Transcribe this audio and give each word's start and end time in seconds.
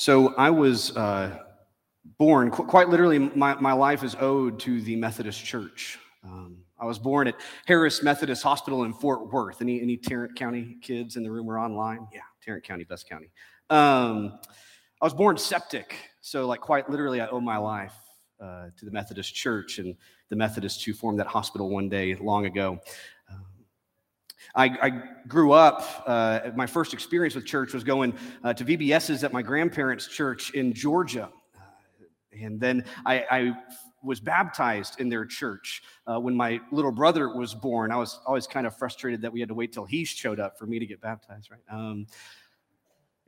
So 0.00 0.34
I 0.36 0.48
was 0.48 0.96
uh, 0.96 1.40
born, 2.16 2.50
qu- 2.50 2.64
quite 2.64 2.88
literally, 2.88 3.18
my, 3.18 3.52
my 3.56 3.74
life 3.74 4.02
is 4.02 4.16
owed 4.18 4.58
to 4.60 4.80
the 4.80 4.96
Methodist 4.96 5.44
Church. 5.44 5.98
Um, 6.24 6.56
I 6.78 6.86
was 6.86 6.98
born 6.98 7.28
at 7.28 7.34
Harris 7.66 8.02
Methodist 8.02 8.42
Hospital 8.42 8.84
in 8.84 8.94
Fort 8.94 9.30
Worth. 9.30 9.60
Any, 9.60 9.82
any 9.82 9.98
Tarrant 9.98 10.34
County 10.36 10.78
kids 10.80 11.16
in 11.16 11.22
the 11.22 11.30
room 11.30 11.50
or 11.50 11.58
online? 11.58 12.08
Yeah, 12.14 12.20
Tarrant 12.42 12.64
County, 12.64 12.84
best 12.84 13.10
county. 13.10 13.30
Um, 13.68 14.38
I 15.02 15.04
was 15.04 15.12
born 15.12 15.36
septic, 15.36 15.94
so 16.22 16.46
like 16.46 16.62
quite 16.62 16.88
literally, 16.88 17.20
I 17.20 17.26
owe 17.26 17.38
my 17.42 17.58
life 17.58 17.92
uh, 18.40 18.68
to 18.78 18.86
the 18.86 18.90
Methodist 18.90 19.34
Church 19.34 19.80
and 19.80 19.94
the 20.30 20.36
Methodists 20.36 20.82
who 20.82 20.94
formed 20.94 21.20
that 21.20 21.26
hospital 21.26 21.68
one 21.68 21.90
day 21.90 22.14
long 22.14 22.46
ago. 22.46 22.80
I, 24.54 24.64
I 24.64 25.02
grew 25.28 25.52
up, 25.52 26.04
uh, 26.06 26.50
my 26.56 26.66
first 26.66 26.92
experience 26.92 27.34
with 27.34 27.46
church 27.46 27.72
was 27.72 27.84
going 27.84 28.14
uh, 28.42 28.52
to 28.54 28.64
VBS's 28.64 29.24
at 29.24 29.32
my 29.32 29.42
grandparents' 29.42 30.06
church 30.06 30.50
in 30.54 30.72
Georgia. 30.72 31.28
Uh, 31.56 32.42
and 32.42 32.60
then 32.60 32.84
I, 33.06 33.24
I, 33.30 33.56
was 34.02 34.18
baptized 34.18 34.98
in 34.98 35.10
their 35.10 35.26
church 35.26 35.82
uh, 36.06 36.18
when 36.18 36.34
my 36.34 36.58
little 36.72 36.90
brother 36.90 37.36
was 37.36 37.54
born. 37.54 37.92
I 37.92 37.96
was 37.96 38.18
always 38.26 38.46
kind 38.46 38.66
of 38.66 38.74
frustrated 38.74 39.20
that 39.20 39.30
we 39.30 39.40
had 39.40 39.50
to 39.50 39.54
wait 39.54 39.74
till 39.74 39.84
he 39.84 40.04
showed 40.06 40.40
up 40.40 40.58
for 40.58 40.66
me 40.66 40.78
to 40.78 40.86
get 40.86 41.02
baptized, 41.02 41.50
right? 41.50 41.60
Um, 41.70 42.06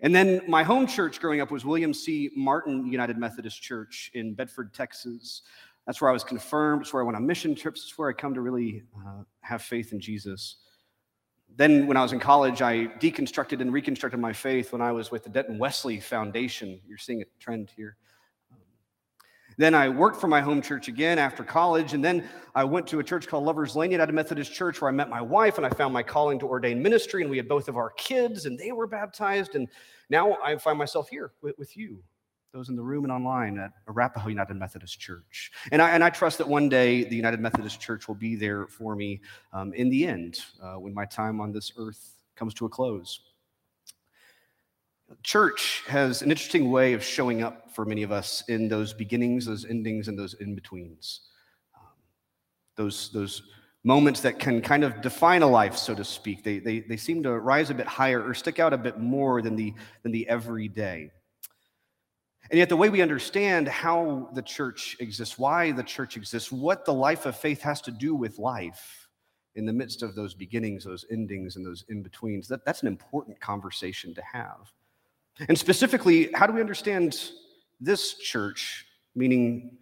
and 0.01 0.15
then 0.15 0.41
my 0.49 0.63
home 0.63 0.87
church 0.87 1.21
growing 1.21 1.41
up 1.41 1.51
was 1.51 1.65
William 1.65 1.93
C. 1.95 2.31
Martin 2.35 2.87
United 2.87 3.19
Methodist 3.19 3.63
Church 3.63 4.11
in 4.15 4.35
Bedford, 4.35 4.73
Texas. 4.75 5.43
That's 5.87 6.01
where 6.01 6.11
I 6.11 6.13
was 6.13 6.25
confirmed. 6.25 6.83
It's 6.83 6.93
where 6.93 7.03
I 7.03 7.07
went 7.07 7.17
on 7.17 7.27
mission 7.27 7.55
trips. 7.55 7.83
It's 7.83 7.99
where 7.99 8.09
I 8.09 8.13
come 8.13 8.35
to 8.35 8.41
really 8.41 8.83
uh, 8.97 9.23
have 9.43 9.63
faith 9.63 9.93
in 9.93 10.01
Jesus. 10.01 10.57
Then, 11.57 11.87
when 11.87 11.97
I 11.97 12.03
was 12.03 12.13
in 12.13 12.21
college, 12.21 12.63
I 12.63 12.87
deconstructed 12.99 13.61
and 13.61 13.73
reconstructed 13.73 14.19
my 14.19 14.33
faith 14.33 14.73
when 14.73 14.81
I 14.81 14.93
was 14.93 15.11
with 15.11 15.25
the 15.25 15.31
Denton 15.31 15.59
Wesley 15.59 16.01
Foundation. 16.01 16.81
You're 16.87 16.99
seeing 16.99 17.21
a 17.21 17.25
trend 17.39 17.71
here. 17.77 17.97
Then 19.59 19.75
I 19.75 19.89
worked 19.89 20.19
for 20.19 20.29
my 20.29 20.41
home 20.41 20.63
church 20.63 20.89
again 20.89 21.19
after 21.19 21.45
college, 21.45 21.93
and 21.93 22.03
then 22.03 22.27
I 22.55 22.65
went 22.65 22.87
to 22.89 23.01
a 23.01 23.05
church 23.05 23.29
called 23.29 23.45
Lovers 23.45 23.77
Lane 23.77 24.01
a 24.01 24.13
Methodist 24.13 24.53
Church 24.53 24.81
where 24.81 24.89
I 24.89 24.93
met 24.93 25.11
my 25.11 25.21
wife 25.21 25.59
and 25.59 25.67
I 25.67 25.71
found 25.71 25.93
my 25.93 26.03
calling 26.03 26.39
to 26.39 26.47
ordain 26.47 26.83
ministry, 26.83 27.23
and 27.23 27.31
we 27.31 27.37
had 27.37 27.49
both 27.49 27.69
of 27.69 27.77
our 27.77 27.91
kids, 27.91 28.47
and 28.47 28.59
they 28.59 28.73
were 28.73 28.87
baptized, 28.87 29.55
and 29.55 29.69
now 30.09 30.39
I 30.43 30.57
find 30.57 30.79
myself 30.79 31.11
here 31.11 31.33
with, 31.43 31.59
with 31.59 31.77
you 31.77 32.03
those 32.53 32.69
in 32.69 32.77
the 32.77 32.83
room 32.83 33.05
and 33.05 33.13
online 33.13 33.59
at 33.59 33.73
Arapahoe 33.89 34.29
United 34.29 34.55
Methodist 34.55 35.01
Church. 35.01 35.51
And 35.71 35.81
I, 35.81 35.91
and 35.91 36.05
I 36.05 36.11
trust 36.11 36.37
that 36.37 36.47
one 36.47 36.69
day 36.69 37.03
the 37.03 37.17
United 37.17 37.41
Methodist 37.41 37.81
Church 37.81 38.09
will 38.09 38.15
be 38.15 38.37
there 38.37 38.67
for 38.67 38.95
me 38.95 39.23
um, 39.55 39.73
in 39.73 39.89
the 39.89 40.07
end 40.07 40.41
uh, 40.63 40.75
when 40.75 40.93
my 40.93 41.07
time 41.07 41.41
on 41.41 41.51
this 41.51 41.73
earth 41.79 42.13
comes 42.37 42.53
to 42.55 42.67
a 42.67 42.69
close. 42.69 43.21
Church 45.23 45.83
has 45.89 46.21
an 46.21 46.31
interesting 46.31 46.71
way 46.71 46.93
of 46.93 47.03
showing 47.03 47.43
up 47.43 47.75
for 47.75 47.87
many 47.87 48.03
of 48.03 48.13
us 48.13 48.45
in 48.49 48.69
those 48.69 48.93
beginnings, 48.93 49.47
those 49.47 49.65
endings, 49.65 50.09
and 50.09 50.19
those 50.19 50.35
in 50.35 50.55
betweens. 50.55 51.21
Um, 51.75 51.89
those, 52.77 53.11
those 53.13 53.43
moments 53.83 54.21
that 54.21 54.39
can 54.39 54.61
kind 54.61 54.85
of 54.85 55.01
define 55.01 55.41
a 55.41 55.47
life, 55.47 55.77
so 55.77 55.95
to 55.95 56.05
speak. 56.05 56.45
They, 56.45 56.59
they, 56.59 56.81
they 56.81 56.99
seem 56.99 57.23
to 57.23 57.31
rise 57.39 57.71
a 57.71 57.75
bit 57.75 57.87
higher 57.87 58.23
or 58.23 58.35
stick 58.35 58.59
out 58.59 58.75
a 58.75 58.79
bit 58.79 58.99
more 58.99 59.41
than 59.41 59.57
the, 59.57 59.73
than 60.03 60.13
the 60.13 60.29
everyday. 60.29 61.11
And 62.53 62.59
yet, 62.59 62.69
the 62.69 62.77
way 62.77 62.91
we 62.91 63.01
understand 63.01 63.67
how 63.67 64.29
the 64.35 64.43
church 64.43 64.99
exists, 65.01 65.39
why 65.39 65.73
the 65.73 65.83
church 65.83 66.19
exists, 66.19 66.53
what 66.53 66.85
the 66.85 66.93
life 66.93 67.25
of 67.25 67.35
faith 67.35 67.63
has 67.63 67.81
to 67.81 67.91
do 67.91 68.15
with 68.15 68.39
life 68.39 69.09
in 69.55 69.65
the 69.65 69.73
midst 69.73 70.03
of 70.03 70.15
those 70.15 70.35
beginnings, 70.35 70.85
those 70.85 71.07
endings, 71.11 71.57
and 71.57 71.65
those 71.65 71.87
in 71.89 72.03
betweens, 72.03 72.47
that, 72.49 72.63
that's 72.67 72.83
an 72.83 72.89
important 72.89 73.41
conversation 73.41 74.15
to 74.15 74.23
have. 74.31 74.71
And 75.49 75.59
specifically, 75.59 76.29
how 76.35 76.47
do 76.47 76.53
we 76.53 76.61
understand 76.61 77.31
this 77.81 78.19
church, 78.19 78.85
meaning 79.15 79.79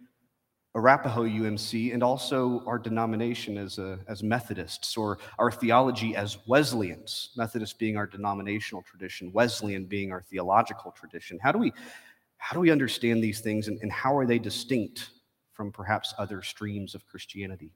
Arapahoe 0.73 1.25
UMC, 1.25 1.93
and 1.93 2.01
also 2.01 2.63
our 2.65 2.79
denomination 2.79 3.57
as, 3.57 3.79
a, 3.79 3.99
as 4.07 4.23
Methodists, 4.23 4.95
or 4.95 5.17
our 5.39 5.51
theology 5.51 6.15
as 6.15 6.37
Wesleyans, 6.47 7.31
Methodist 7.35 7.77
being 7.77 7.97
our 7.97 8.07
denominational 8.07 8.81
tradition, 8.81 9.29
Wesleyan 9.33 9.83
being 9.83 10.13
our 10.13 10.21
theological 10.21 10.91
tradition? 10.91 11.37
How 11.41 11.51
do 11.51 11.59
we 11.59 11.73
how 12.41 12.55
do 12.55 12.59
we 12.59 12.71
understand 12.71 13.23
these 13.23 13.39
things 13.39 13.67
and, 13.67 13.79
and 13.83 13.91
how 13.91 14.17
are 14.17 14.25
they 14.25 14.39
distinct 14.39 15.11
from 15.53 15.71
perhaps 15.71 16.15
other 16.17 16.41
streams 16.41 16.95
of 16.95 17.05
Christianity? 17.05 17.71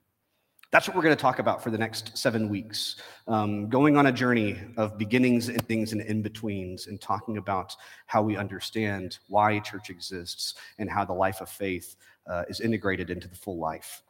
That's 0.72 0.88
what 0.88 0.96
we're 0.96 1.04
going 1.04 1.16
to 1.16 1.22
talk 1.22 1.38
about 1.38 1.62
for 1.62 1.70
the 1.70 1.78
next 1.78 2.18
seven 2.18 2.48
weeks. 2.48 2.96
Um, 3.28 3.68
going 3.68 3.96
on 3.96 4.06
a 4.06 4.12
journey 4.12 4.58
of 4.76 4.98
beginnings, 4.98 5.48
endings, 5.48 5.92
and 5.92 6.02
in 6.02 6.20
betweens, 6.20 6.88
and 6.88 7.00
talking 7.00 7.36
about 7.36 7.76
how 8.06 8.22
we 8.22 8.36
understand 8.36 9.18
why 9.28 9.60
church 9.60 9.88
exists 9.88 10.54
and 10.78 10.90
how 10.90 11.04
the 11.04 11.14
life 11.14 11.40
of 11.40 11.48
faith 11.48 11.94
uh, 12.26 12.42
is 12.48 12.60
integrated 12.60 13.08
into 13.08 13.28
the 13.28 13.36
full 13.36 13.58
life. 13.58 14.02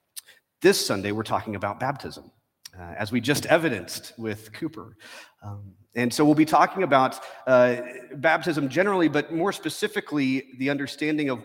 This 0.63 0.85
Sunday, 0.85 1.13
we're 1.13 1.23
talking 1.23 1.55
about 1.55 1.79
baptism 1.79 2.31
uh, 2.79 2.95
as 2.99 3.13
we 3.13 3.21
just 3.21 3.47
evidenced 3.47 4.13
with 4.19 4.53
Cooper. 4.53 4.97
Um, 5.43 5.73
and 5.95 6.13
so 6.13 6.25
we'll 6.25 6.35
be 6.35 6.45
talking 6.45 6.83
about 6.83 7.21
uh, 7.47 7.77
baptism 8.17 8.69
generally, 8.69 9.09
but 9.09 9.33
more 9.33 9.53
specifically, 9.53 10.51
the 10.59 10.69
understanding 10.69 11.31
of 11.31 11.45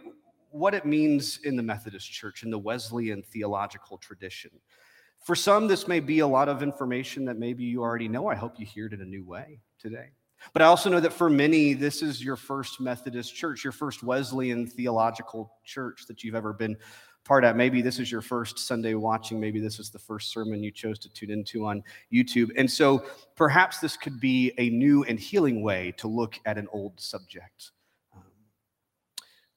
what 0.49 0.73
it 0.73 0.85
means 0.85 1.39
in 1.43 1.55
the 1.55 1.63
Methodist 1.63 2.11
Church, 2.11 2.43
in 2.43 2.49
the 2.49 2.59
Wesleyan 2.59 3.23
theological 3.23 3.97
tradition. 3.97 4.51
For 5.23 5.35
some, 5.35 5.67
this 5.67 5.87
may 5.87 5.99
be 5.99 6.19
a 6.19 6.27
lot 6.27 6.49
of 6.49 6.61
information 6.63 7.25
that 7.25 7.37
maybe 7.37 7.63
you 7.63 7.81
already 7.81 8.07
know. 8.07 8.27
I 8.27 8.35
hope 8.35 8.59
you 8.59 8.65
hear 8.65 8.87
it 8.87 8.93
in 8.93 9.01
a 9.01 9.05
new 9.05 9.23
way 9.23 9.61
today. 9.79 10.09
But 10.53 10.63
I 10.63 10.65
also 10.65 10.89
know 10.89 10.99
that 10.99 11.13
for 11.13 11.29
many, 11.29 11.73
this 11.73 12.01
is 12.01 12.23
your 12.23 12.35
first 12.35 12.81
Methodist 12.81 13.35
church, 13.35 13.63
your 13.63 13.71
first 13.71 14.03
Wesleyan 14.03 14.65
theological 14.65 15.53
church 15.63 16.05
that 16.07 16.23
you've 16.23 16.35
ever 16.35 16.51
been 16.51 16.75
part 17.23 17.43
at. 17.43 17.55
Maybe 17.55 17.81
this 17.81 17.99
is 17.99 18.11
your 18.11 18.21
first 18.21 18.59
Sunday 18.59 18.93
watching. 18.93 19.39
Maybe 19.39 19.59
this 19.59 19.79
is 19.79 19.89
the 19.89 19.99
first 19.99 20.31
sermon 20.31 20.63
you 20.63 20.71
chose 20.71 20.99
to 20.99 21.09
tune 21.09 21.31
into 21.31 21.65
on 21.65 21.83
YouTube. 22.11 22.49
And 22.57 22.69
so 22.69 23.03
perhaps 23.35 23.79
this 23.79 23.97
could 23.97 24.19
be 24.19 24.53
a 24.57 24.69
new 24.69 25.03
and 25.03 25.19
healing 25.19 25.61
way 25.61 25.93
to 25.97 26.07
look 26.07 26.39
at 26.45 26.57
an 26.57 26.67
old 26.71 26.99
subject. 26.99 27.71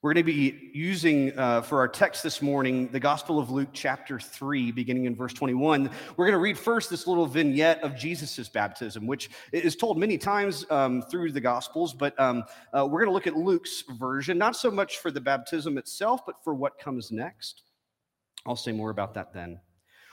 We're 0.04 0.12
going 0.12 0.26
to 0.26 0.32
be 0.34 0.70
using 0.74 1.32
uh, 1.38 1.62
for 1.62 1.78
our 1.78 1.88
text 1.88 2.22
this 2.22 2.42
morning 2.42 2.88
the 2.88 3.00
Gospel 3.00 3.38
of 3.38 3.48
Luke, 3.48 3.70
chapter 3.72 4.20
3, 4.20 4.70
beginning 4.70 5.06
in 5.06 5.16
verse 5.16 5.32
21. 5.32 5.88
We're 6.18 6.26
going 6.26 6.36
to 6.36 6.42
read 6.42 6.58
first 6.58 6.90
this 6.90 7.06
little 7.06 7.24
vignette 7.24 7.82
of 7.82 7.96
Jesus' 7.96 8.46
baptism, 8.50 9.06
which 9.06 9.30
is 9.50 9.76
told 9.76 9.96
many 9.96 10.18
times 10.18 10.66
um, 10.70 11.00
through 11.00 11.32
the 11.32 11.40
Gospels, 11.40 11.94
but 11.94 12.20
um, 12.20 12.44
uh, 12.74 12.86
we're 12.86 12.98
going 13.02 13.08
to 13.08 13.14
look 13.14 13.26
at 13.26 13.34
Luke's 13.34 13.82
version, 13.98 14.36
not 14.36 14.56
so 14.56 14.70
much 14.70 14.98
for 14.98 15.10
the 15.10 15.22
baptism 15.22 15.78
itself, 15.78 16.20
but 16.26 16.44
for 16.44 16.52
what 16.52 16.78
comes 16.78 17.10
next. 17.10 17.62
I'll 18.44 18.56
say 18.56 18.72
more 18.72 18.90
about 18.90 19.14
that 19.14 19.32
then. 19.32 19.58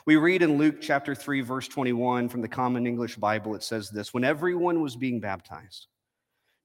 We 0.06 0.16
read 0.16 0.42
in 0.42 0.58
Luke 0.58 0.78
chapter 0.80 1.14
3, 1.14 1.42
verse 1.42 1.68
21 1.68 2.30
from 2.30 2.42
the 2.42 2.48
Common 2.48 2.88
English 2.88 3.18
Bible, 3.18 3.56
it 3.56 3.64
says 3.64 3.90
this 3.90 4.14
When 4.14 4.24
everyone 4.24 4.80
was 4.80 4.96
being 4.96 5.20
baptized, 5.20 5.88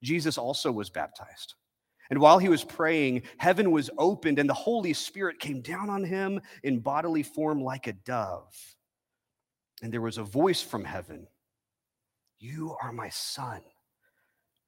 Jesus 0.01 0.37
also 0.37 0.71
was 0.71 0.89
baptized. 0.89 1.55
And 2.09 2.19
while 2.19 2.39
he 2.39 2.49
was 2.49 2.63
praying, 2.63 3.23
heaven 3.37 3.71
was 3.71 3.89
opened, 3.97 4.39
and 4.39 4.49
the 4.49 4.53
Holy 4.53 4.93
Spirit 4.93 5.39
came 5.39 5.61
down 5.61 5.89
on 5.89 6.03
him 6.03 6.41
in 6.63 6.79
bodily 6.79 7.23
form 7.23 7.61
like 7.61 7.87
a 7.87 7.93
dove. 7.93 8.55
And 9.81 9.91
there 9.91 10.01
was 10.01 10.17
a 10.17 10.23
voice 10.23 10.61
from 10.61 10.83
heaven 10.83 11.27
You 12.39 12.75
are 12.81 12.91
my 12.91 13.09
son, 13.09 13.61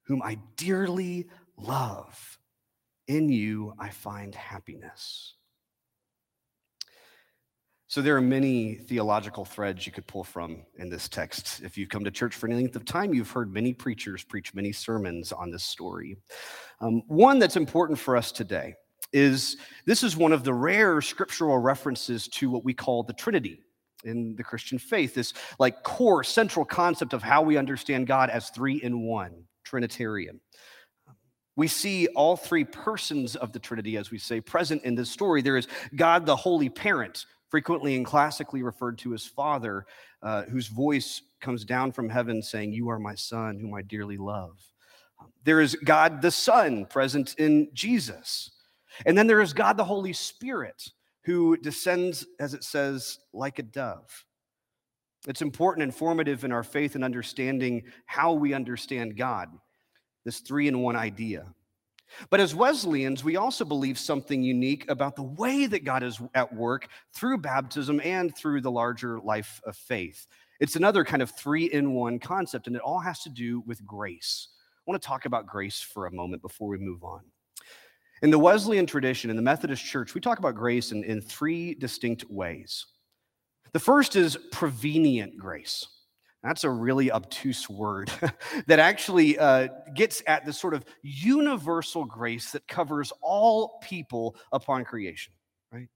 whom 0.03 0.22
I 0.22 0.38
dearly 0.55 1.27
love. 1.57 2.38
In 3.07 3.29
you 3.29 3.73
I 3.79 3.89
find 3.89 4.35
happiness. 4.35 5.33
So 7.89 8.03
there 8.03 8.16
are 8.16 8.22
many 8.22 8.75
theological 8.75 9.45
threads 9.45 9.88
you 9.88 9.91
could 9.91 10.05
pull 10.05 10.23
from 10.23 10.61
in 10.77 10.91
this 10.91 11.09
text. 11.09 11.61
If 11.63 11.75
you've 11.75 11.89
come 11.89 12.03
to 12.03 12.11
church 12.11 12.35
for 12.35 12.45
any 12.45 12.55
length 12.55 12.75
of 12.75 12.85
time, 12.85 13.16
you've 13.16 13.31
heard 13.31 13.51
many 13.51 13.73
preachers 13.73 14.23
preach 14.23 14.53
many 14.53 14.72
sermons 14.72 15.31
on 15.31 15.50
this 15.50 15.63
story. 15.63 16.16
Um, 16.81 17.01
one 17.07 17.39
that's 17.39 17.55
important 17.55 17.97
for 17.97 18.16
us 18.16 18.31
today 18.31 18.75
is 19.12 19.57
this 19.88 20.03
is 20.03 20.15
one 20.15 20.33
of 20.33 20.44
the 20.44 20.53
rare 20.53 21.01
scriptural 21.01 21.57
references 21.57 22.27
to 22.27 22.51
what 22.51 22.63
we 22.63 22.75
call 22.75 23.01
the 23.01 23.13
Trinity 23.13 23.59
in 24.03 24.36
the 24.36 24.44
Christian 24.44 24.77
faith, 24.77 25.15
this 25.15 25.33
like 25.57 25.81
core 25.81 26.24
central 26.24 26.65
concept 26.65 27.13
of 27.13 27.24
how 27.24 27.41
we 27.41 27.57
understand 27.57 28.06
God 28.06 28.30
as 28.30 28.51
three 28.51 28.83
in 28.83 29.01
one, 29.01 29.45
Trinitarian. 29.63 30.39
We 31.56 31.68
see 31.68 32.06
all 32.09 32.38
three 32.38 32.65
persons 32.65 33.36
of 33.36 33.51
the 33.51 33.59
Trinity, 33.59 33.97
as 33.97 34.12
we 34.12 34.19
say, 34.19 34.41
present 34.41 34.83
in 34.83 34.94
this 34.94 35.09
story. 35.09 35.41
There 35.41 35.57
is 35.57 35.68
God, 35.95 36.27
the 36.27 36.36
Holy 36.36 36.69
Parent, 36.69 37.25
frequently 37.50 37.96
and 37.96 38.06
classically 38.06 38.63
referred 38.63 38.98
to 39.00 39.13
as 39.13 39.25
Father, 39.25 39.86
uh, 40.22 40.44
whose 40.44 40.68
voice 40.68 41.22
comes 41.42 41.66
down 41.66 41.92
from 41.92 42.10
heaven 42.10 42.42
saying, 42.42 42.74
You 42.74 42.90
are 42.90 43.00
my 43.00 43.16
Son, 43.16 43.60
whom 43.60 43.74
I 43.74 43.81
dearly 43.81 44.18
love. 44.18 44.60
There 45.44 45.62
is 45.62 45.75
God 45.75 46.22
the 46.22 46.31
Son 46.31 46.86
present 46.86 47.36
in 47.38 47.69
Jesus. 47.74 48.51
And 49.06 49.18
then 49.18 49.28
there 49.28 49.42
is 49.42 49.54
God 49.54 49.78
the 49.78 49.84
Holy 49.84 50.13
Spirit 50.13 50.84
who 51.25 51.57
descends, 51.57 52.25
as 52.40 52.54
it 52.54 52.63
says, 52.63 53.19
like 53.34 53.60
a 53.60 53.63
dove. 53.63 54.25
It's 55.28 55.42
important 55.42 55.84
and 55.84 55.94
formative 55.94 56.44
in 56.44 56.51
our 56.51 56.63
faith 56.63 56.96
and 56.96 57.04
understanding 57.04 57.84
how 58.06 58.34
we 58.34 58.54
understand 58.54 59.18
God, 59.18 59.50
this 60.24 60.40
three 60.40 60.68
in 60.68 60.80
one 60.80 60.96
idea. 60.96 61.54
But 62.29 62.39
as 62.39 62.56
Wesleyans, 62.56 63.23
we 63.23 63.38
also 63.38 63.65
believe 63.65 63.97
something 63.97 64.41
unique 64.44 64.89
about 64.89 65.15
the 65.15 65.23
way 65.23 65.65
that 65.67 65.83
God 65.83 66.03
is 66.03 66.19
at 66.35 66.53
work 66.53 66.88
through 67.13 67.39
baptism 67.39 68.01
and 68.03 68.35
through 68.35 68.61
the 68.61 68.71
larger 68.71 69.19
life 69.19 69.61
of 69.65 69.75
faith. 69.75 70.27
It's 70.59 70.75
another 70.75 71.03
kind 71.03 71.21
of 71.21 71.31
three 71.31 71.65
in 71.65 71.94
one 71.94 72.19
concept, 72.19 72.67
and 72.67 72.75
it 72.75 72.81
all 72.81 73.00
has 73.00 73.21
to 73.23 73.29
do 73.29 73.61
with 73.61 73.85
grace. 73.85 74.50
I 74.88 74.91
want 74.91 75.01
to 75.01 75.07
talk 75.07 75.25
about 75.25 75.47
grace 75.47 75.81
for 75.81 76.07
a 76.07 76.11
moment 76.11 76.41
before 76.41 76.67
we 76.67 76.77
move 76.77 77.03
on. 77.03 77.21
In 78.21 78.31
the 78.31 78.39
Wesleyan 78.39 78.85
tradition, 78.85 79.29
in 79.29 79.38
the 79.38 79.41
Methodist 79.41 79.85
Church, 79.85 80.13
we 80.13 80.19
talk 80.19 80.39
about 80.39 80.55
grace 80.55 80.91
in, 80.91 81.03
in 81.05 81.21
three 81.21 81.73
distinct 81.75 82.29
ways. 82.29 82.85
The 83.71 83.79
first 83.79 84.15
is 84.15 84.38
prevenient 84.51 85.38
grace. 85.38 85.88
That's 86.44 86.63
a 86.63 86.69
really 86.69 87.12
obtuse 87.12 87.69
word 87.69 88.12
that 88.68 88.80
actually 88.80 89.38
uh, 89.38 89.68
gets 89.94 90.24
at 90.25 90.45
the 90.45 90.53
sort 90.53 90.74
of 90.74 90.86
universal 91.01 92.06
grace 92.06 92.51
that 92.51 92.65
covers 92.68 93.12
all 93.21 93.80
people 93.83 94.38
upon 94.53 94.86
creation, 94.86 95.33
right? 95.74 95.89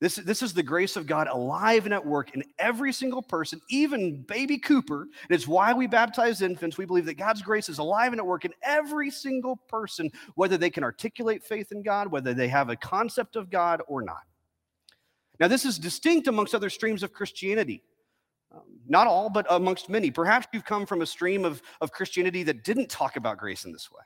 This, 0.00 0.16
this 0.16 0.42
is 0.42 0.52
the 0.52 0.64
grace 0.64 0.96
of 0.96 1.06
God 1.06 1.28
alive 1.28 1.84
and 1.84 1.94
at 1.94 2.04
work 2.04 2.34
in 2.34 2.42
every 2.58 2.92
single 2.92 3.22
person, 3.22 3.60
even 3.70 4.22
baby 4.22 4.58
Cooper. 4.58 5.02
And 5.02 5.30
it's 5.30 5.46
why 5.46 5.72
we 5.72 5.86
baptize 5.86 6.42
infants. 6.42 6.76
We 6.76 6.86
believe 6.86 7.06
that 7.06 7.14
God's 7.14 7.42
grace 7.42 7.68
is 7.68 7.78
alive 7.78 8.12
and 8.12 8.20
at 8.20 8.26
work 8.26 8.44
in 8.44 8.52
every 8.64 9.12
single 9.12 9.56
person, 9.68 10.10
whether 10.34 10.56
they 10.56 10.70
can 10.70 10.82
articulate 10.82 11.44
faith 11.44 11.70
in 11.70 11.84
God, 11.84 12.08
whether 12.08 12.34
they 12.34 12.48
have 12.48 12.68
a 12.68 12.76
concept 12.76 13.36
of 13.36 13.48
God 13.48 13.80
or 13.86 14.02
not. 14.02 14.22
Now, 15.38 15.46
this 15.46 15.64
is 15.64 15.78
distinct 15.78 16.26
amongst 16.26 16.54
other 16.54 16.70
streams 16.70 17.04
of 17.04 17.12
Christianity. 17.12 17.82
Not 18.86 19.06
all, 19.06 19.30
but 19.30 19.46
amongst 19.50 19.88
many. 19.88 20.10
Perhaps 20.10 20.48
you've 20.52 20.64
come 20.64 20.86
from 20.86 21.02
a 21.02 21.06
stream 21.06 21.44
of, 21.44 21.62
of 21.80 21.92
Christianity 21.92 22.42
that 22.44 22.64
didn't 22.64 22.90
talk 22.90 23.16
about 23.16 23.38
grace 23.38 23.64
in 23.64 23.72
this 23.72 23.90
way. 23.90 24.02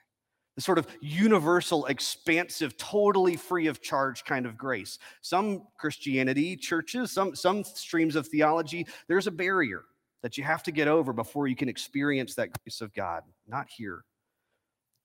The 0.56 0.62
sort 0.62 0.78
of 0.78 0.88
universal, 1.00 1.86
expansive, 1.86 2.76
totally 2.76 3.36
free 3.36 3.68
of 3.68 3.80
charge 3.80 4.24
kind 4.24 4.44
of 4.44 4.56
grace. 4.56 4.98
Some 5.20 5.62
Christianity 5.78 6.56
churches, 6.56 7.12
some, 7.12 7.34
some 7.34 7.62
streams 7.62 8.16
of 8.16 8.26
theology, 8.26 8.86
there's 9.06 9.28
a 9.28 9.32
barrier 9.32 9.84
that 10.22 10.36
you 10.36 10.44
have 10.44 10.62
to 10.64 10.72
get 10.72 10.88
over 10.88 11.12
before 11.12 11.46
you 11.46 11.54
can 11.54 11.68
experience 11.68 12.34
that 12.34 12.50
grace 12.62 12.80
of 12.80 12.92
God. 12.92 13.22
Not 13.46 13.68
here. 13.68 14.04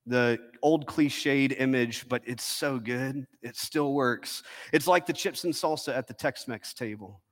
The 0.06 0.38
old 0.60 0.86
cliched 0.86 1.54
image, 1.58 2.08
but 2.08 2.22
it's 2.26 2.44
so 2.44 2.78
good. 2.78 3.26
It 3.42 3.56
still 3.56 3.94
works. 3.94 4.42
It's 4.72 4.86
like 4.86 5.06
the 5.06 5.12
chips 5.12 5.44
and 5.44 5.54
salsa 5.54 5.96
at 5.96 6.06
the 6.06 6.14
Tex 6.14 6.46
Mex 6.46 6.74
table? 6.74 7.22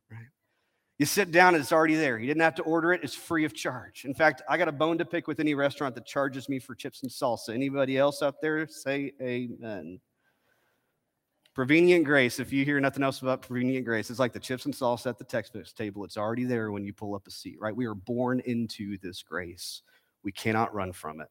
You 0.98 1.06
sit 1.06 1.32
down 1.32 1.54
and 1.54 1.62
it's 1.62 1.72
already 1.72 1.94
there. 1.94 2.18
You 2.18 2.26
didn't 2.26 2.42
have 2.42 2.54
to 2.56 2.62
order 2.62 2.92
it, 2.92 3.02
it's 3.02 3.14
free 3.14 3.44
of 3.44 3.54
charge. 3.54 4.04
In 4.04 4.14
fact, 4.14 4.42
I 4.48 4.56
got 4.56 4.68
a 4.68 4.72
bone 4.72 4.98
to 4.98 5.04
pick 5.04 5.26
with 5.26 5.40
any 5.40 5.54
restaurant 5.54 5.94
that 5.94 6.06
charges 6.06 6.48
me 6.48 6.58
for 6.58 6.74
chips 6.74 7.02
and 7.02 7.10
salsa. 7.10 7.54
Anybody 7.54 7.98
else 7.98 8.22
out 8.22 8.40
there 8.40 8.66
say 8.68 9.12
amen? 9.20 10.00
Prevenient 11.54 12.04
grace, 12.04 12.38
if 12.38 12.50
you 12.50 12.64
hear 12.64 12.80
nothing 12.80 13.02
else 13.02 13.20
about 13.20 13.42
prevenient 13.42 13.84
grace, 13.84 14.08
it's 14.08 14.18
like 14.18 14.32
the 14.32 14.38
chips 14.38 14.64
and 14.64 14.72
salsa 14.72 15.08
at 15.08 15.18
the 15.18 15.24
Tex 15.24 15.50
Mex 15.54 15.72
table. 15.72 16.02
It's 16.04 16.16
already 16.16 16.44
there 16.44 16.72
when 16.72 16.84
you 16.84 16.94
pull 16.94 17.14
up 17.14 17.26
a 17.26 17.30
seat, 17.30 17.56
right? 17.60 17.76
We 17.76 17.84
are 17.86 17.94
born 17.94 18.40
into 18.46 18.96
this 19.02 19.22
grace. 19.22 19.82
We 20.22 20.32
cannot 20.32 20.74
run 20.74 20.92
from 20.92 21.20
it. 21.20 21.28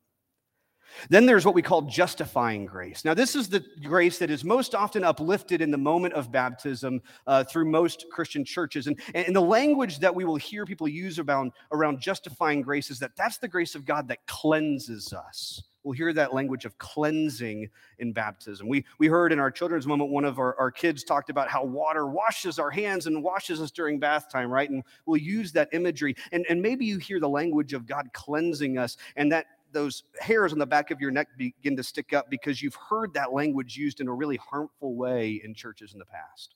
Then 1.10 1.26
there's 1.26 1.46
what 1.46 1.56
we 1.56 1.62
call 1.62 1.84
justifying 1.84 2.66
grace. 2.66 3.06
Now, 3.06 3.14
this 3.14 3.36
is 3.36 3.50
the 3.50 3.64
grace 3.84 4.18
that 4.20 4.30
is 4.30 4.44
most 4.44 4.76
often 4.76 5.04
uplifted 5.04 5.62
in 5.62 5.72
the 5.72 5.78
moment 5.78 6.14
of 6.14 6.32
baptism 6.32 7.02
uh, 7.28 7.44
through 7.44 7.66
most 7.66 8.06
Christian 8.12 8.46
churches. 8.46 8.88
And, 8.88 9.00
and 9.14 9.36
the 9.36 9.42
language 9.42 10.00
that 10.00 10.14
we 10.14 10.26
will 10.26 10.36
hear 10.36 10.66
people 10.66 10.88
use 10.88 11.20
around, 11.20 11.52
around 11.72 12.00
justifying 12.00 12.62
grace 12.62 12.92
is 12.92 13.00
that 13.00 13.16
that's 13.16 13.38
the 13.38 13.48
grace 13.48 13.76
of 13.76 13.86
God 13.86 14.08
that 14.10 14.26
cleanses 14.28 15.14
us. 15.14 15.64
We'll 15.84 15.94
hear 15.94 16.14
that 16.14 16.32
language 16.32 16.66
of 16.66 16.78
cleansing 16.78 17.68
in 17.98 18.14
baptism. 18.14 18.68
We, 18.68 18.86
we 19.00 19.08
heard 19.08 19.32
in 19.32 19.40
our 19.40 19.50
children's 19.50 19.88
moment, 19.88 20.12
one 20.12 20.26
of 20.26 20.38
our, 20.38 20.56
our 20.60 20.70
kids 20.70 21.04
talked 21.04 21.32
about 21.32 21.50
how 21.50 21.64
water 21.64 22.06
washes 22.06 22.60
our 22.60 22.70
hands 22.70 23.08
and 23.08 23.24
washes 23.24 23.60
us 23.60 23.72
during 23.72 23.98
bath 23.98 24.30
time, 24.32 24.52
right? 24.52 24.70
And 24.70 24.84
we'll 25.08 25.18
use 25.18 25.52
that 25.54 25.70
imagery. 25.72 26.16
And, 26.32 26.46
and 26.50 26.62
maybe 26.62 26.86
you 26.86 27.00
hear 27.00 27.20
the 27.20 27.30
language 27.30 27.74
of 27.74 27.88
God 27.88 28.10
cleansing 28.14 28.78
us, 28.78 28.98
and 29.16 29.32
that 29.32 29.48
those 29.72 30.04
hairs 30.20 30.54
on 30.54 30.60
the 30.60 30.66
back 30.66 30.92
of 30.92 31.00
your 31.00 31.12
neck 31.12 31.28
begin 31.38 31.76
to 31.78 31.84
stick 31.84 32.14
up 32.14 32.30
because 32.30 32.62
you've 32.62 32.76
heard 32.76 33.14
that 33.14 33.34
language 33.34 33.78
used 33.78 34.02
in 34.02 34.08
a 34.08 34.14
really 34.14 34.38
harmful 34.38 34.96
way 34.96 35.42
in 35.44 35.54
churches 35.54 35.94
in 35.94 36.00
the 36.00 36.06
past. 36.06 36.56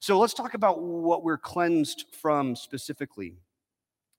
So 0.00 0.18
let's 0.18 0.34
talk 0.34 0.54
about 0.54 0.82
what 0.82 1.22
we're 1.22 1.38
cleansed 1.38 2.06
from 2.20 2.56
specifically. 2.56 3.36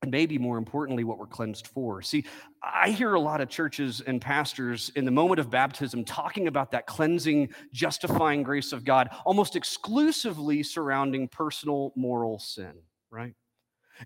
And 0.01 0.11
maybe 0.11 0.37
more 0.37 0.57
importantly, 0.57 1.05
what 1.05 1.17
we're 1.17 1.27
cleansed 1.27 1.67
for. 1.67 2.01
See, 2.01 2.25
I 2.61 2.89
hear 2.89 3.13
a 3.13 3.19
lot 3.19 3.39
of 3.39 3.47
churches 3.47 4.01
and 4.01 4.21
pastors 4.21 4.91
in 4.95 5.05
the 5.05 5.11
moment 5.11 5.39
of 5.39 5.49
baptism 5.49 6.03
talking 6.03 6.47
about 6.47 6.71
that 6.71 6.87
cleansing, 6.87 7.53
justifying 7.71 8.43
grace 8.43 8.73
of 8.73 8.83
God, 8.83 9.09
almost 9.25 9.55
exclusively 9.55 10.61
surrounding 10.61 11.29
personal 11.29 11.93
moral 11.95 12.37
sin, 12.37 12.73
right? 13.11 13.33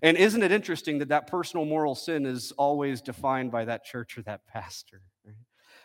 And 0.02 0.16
isn't 0.16 0.42
it 0.42 0.52
interesting 0.52 0.98
that 0.98 1.08
that 1.08 1.26
personal 1.26 1.64
moral 1.64 1.94
sin 1.94 2.26
is 2.26 2.52
always 2.52 3.00
defined 3.00 3.50
by 3.50 3.64
that 3.64 3.84
church 3.84 4.18
or 4.18 4.22
that 4.22 4.46
pastor? 4.46 5.02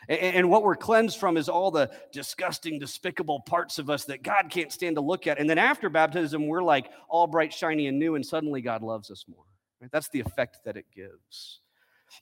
And 0.10 0.50
what 0.50 0.64
we're 0.64 0.76
cleansed 0.76 1.18
from 1.18 1.38
is 1.38 1.48
all 1.48 1.72
the 1.72 1.90
disgusting, 2.12 2.78
despicable 2.78 3.40
parts 3.40 3.80
of 3.80 3.90
us 3.90 4.04
that 4.06 4.22
God 4.22 4.50
can't 4.50 4.72
stand 4.72 4.98
to 4.98 5.02
look 5.02 5.28
at. 5.28 5.40
And 5.40 5.50
then 5.50 5.58
after 5.58 5.90
baptism, 5.90 6.46
we're 6.48 6.62
like 6.62 6.92
all 7.08 7.26
bright, 7.26 7.54
shiny, 7.54 7.88
and 7.88 7.98
new, 7.98 8.16
and 8.16 8.26
suddenly 8.26 8.62
God 8.62 8.84
loves 8.84 9.10
us 9.10 9.24
more. 9.30 9.46
That's 9.92 10.10
the 10.10 10.20
effect 10.20 10.60
that 10.66 10.76
it 10.76 10.86
gives. 10.94 11.62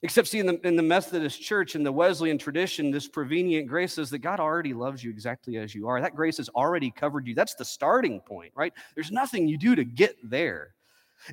Except, 0.02 0.28
see, 0.28 0.38
in 0.38 0.46
the, 0.46 0.66
in 0.66 0.76
the 0.76 0.82
Methodist 0.82 1.42
church, 1.42 1.74
in 1.74 1.82
the 1.82 1.92
Wesleyan 1.92 2.38
tradition, 2.38 2.90
this 2.90 3.08
prevenient 3.08 3.68
grace 3.68 3.94
says 3.94 4.10
that 4.10 4.20
God 4.20 4.40
already 4.40 4.74
loves 4.74 5.02
you 5.04 5.10
exactly 5.10 5.58
as 5.58 5.74
you 5.74 5.88
are. 5.88 6.00
That 6.00 6.16
grace 6.16 6.38
has 6.38 6.48
already 6.50 6.90
covered 6.90 7.26
you. 7.26 7.34
That's 7.34 7.54
the 7.54 7.64
starting 7.64 8.20
point, 8.20 8.52
right? 8.54 8.72
There's 8.94 9.10
nothing 9.10 9.48
you 9.48 9.58
do 9.58 9.74
to 9.74 9.84
get 9.84 10.16
there. 10.22 10.74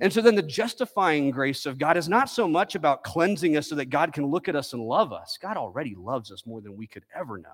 And 0.02 0.12
so 0.14 0.22
then 0.22 0.36
the 0.36 0.42
justifying 0.42 1.32
grace 1.32 1.66
of 1.66 1.78
God 1.78 1.98
is 1.98 2.08
not 2.08 2.30
so 2.30 2.48
much 2.48 2.76
about 2.76 3.04
cleansing 3.04 3.58
us 3.58 3.68
so 3.68 3.76
that 3.76 3.86
God 3.86 4.14
can 4.14 4.26
look 4.26 4.48
at 4.48 4.56
us 4.56 4.74
and 4.74 4.82
love 4.82 5.12
us. 5.12 5.38
God 5.42 5.58
already 5.58 5.96
loves 5.96 6.32
us 6.32 6.46
more 6.46 6.62
than 6.62 6.78
we 6.78 6.88
could 6.88 7.06
ever 7.16 7.38
know. 7.38 7.50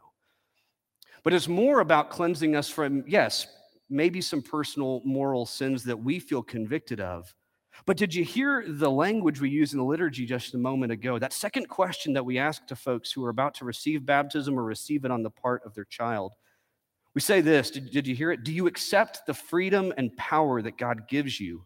But 1.23 1.33
it's 1.33 1.47
more 1.47 1.79
about 1.79 2.09
cleansing 2.09 2.55
us 2.55 2.69
from, 2.69 3.03
yes, 3.07 3.47
maybe 3.89 4.21
some 4.21 4.41
personal 4.41 5.01
moral 5.05 5.45
sins 5.45 5.83
that 5.85 5.97
we 5.97 6.19
feel 6.19 6.43
convicted 6.43 6.99
of. 6.99 7.33
But 7.85 7.97
did 7.97 8.13
you 8.13 8.23
hear 8.23 8.63
the 8.67 8.89
language 8.89 9.41
we 9.41 9.49
used 9.49 9.73
in 9.73 9.79
the 9.79 9.85
liturgy 9.85 10.25
just 10.25 10.53
a 10.53 10.57
moment 10.57 10.91
ago? 10.91 11.19
That 11.19 11.33
second 11.33 11.67
question 11.67 12.13
that 12.13 12.25
we 12.25 12.37
ask 12.37 12.65
to 12.67 12.75
folks 12.75 13.11
who 13.11 13.23
are 13.25 13.29
about 13.29 13.53
to 13.55 13.65
receive 13.65 14.05
baptism 14.05 14.57
or 14.57 14.63
receive 14.63 15.03
it 15.03 15.11
on 15.11 15.23
the 15.23 15.29
part 15.29 15.61
of 15.65 15.73
their 15.73 15.85
child. 15.85 16.33
We 17.13 17.21
say 17.21 17.41
this 17.41 17.71
did, 17.71 17.91
did 17.91 18.07
you 18.07 18.15
hear 18.15 18.31
it? 18.31 18.43
Do 18.43 18.53
you 18.53 18.67
accept 18.67 19.25
the 19.25 19.33
freedom 19.33 19.93
and 19.97 20.15
power 20.17 20.61
that 20.61 20.77
God 20.77 21.07
gives 21.07 21.39
you? 21.39 21.63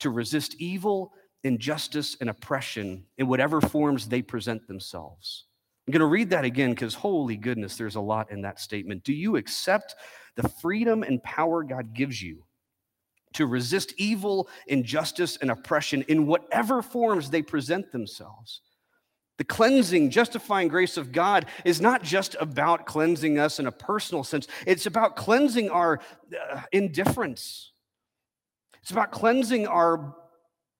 To 0.00 0.10
resist 0.10 0.56
evil, 0.58 1.12
injustice, 1.44 2.16
and 2.20 2.30
oppression 2.30 3.04
in 3.16 3.28
whatever 3.28 3.60
forms 3.60 4.08
they 4.08 4.22
present 4.22 4.66
themselves. 4.66 5.44
I'm 5.86 5.92
going 5.92 6.00
to 6.00 6.06
read 6.06 6.30
that 6.30 6.44
again 6.44 6.70
because, 6.70 6.94
holy 6.94 7.36
goodness, 7.36 7.76
there's 7.76 7.94
a 7.94 8.00
lot 8.00 8.30
in 8.30 8.42
that 8.42 8.60
statement. 8.60 9.04
Do 9.04 9.14
you 9.14 9.36
accept 9.36 9.94
the 10.36 10.48
freedom 10.48 11.02
and 11.02 11.22
power 11.22 11.62
God 11.64 11.94
gives 11.94 12.22
you 12.22 12.44
to 13.34 13.46
resist 13.46 13.94
evil, 13.96 14.48
injustice, 14.66 15.38
and 15.40 15.50
oppression 15.50 16.02
in 16.08 16.26
whatever 16.26 16.82
forms 16.82 17.30
they 17.30 17.42
present 17.42 17.90
themselves? 17.90 18.60
The 19.38 19.44
cleansing, 19.44 20.10
justifying 20.10 20.68
grace 20.68 20.96
of 20.96 21.12
God 21.12 21.46
is 21.64 21.80
not 21.80 22.02
just 22.02 22.36
about 22.40 22.84
cleansing 22.84 23.38
us 23.38 23.60
in 23.60 23.66
a 23.66 23.72
personal 23.72 24.24
sense, 24.24 24.46
it's 24.66 24.86
about 24.86 25.16
cleansing 25.16 25.70
our 25.70 26.00
uh, 26.52 26.62
indifference 26.72 27.72
it's 28.80 28.90
about 28.90 29.12
cleansing 29.12 29.66
our 29.66 30.14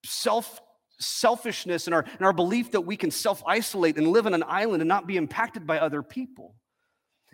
self 0.05 0.61
selfishness 0.99 1.87
and 1.87 1.93
our, 1.93 2.01
and 2.01 2.21
our 2.21 2.33
belief 2.33 2.71
that 2.71 2.81
we 2.81 2.97
can 2.97 3.11
self 3.11 3.41
isolate 3.47 3.97
and 3.97 4.07
live 4.07 4.25
on 4.25 4.33
an 4.33 4.43
island 4.45 4.81
and 4.81 4.89
not 4.89 5.07
be 5.07 5.17
impacted 5.17 5.65
by 5.65 5.79
other 5.79 6.03
people. 6.03 6.55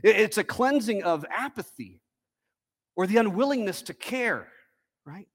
It's 0.04 0.38
a 0.38 0.44
cleansing 0.44 1.04
of 1.04 1.26
apathy 1.36 2.02
or 2.96 3.08
the 3.08 3.18
unwillingness 3.18 3.82
to 3.84 3.94
care, 3.94 4.48
right? 5.06 5.28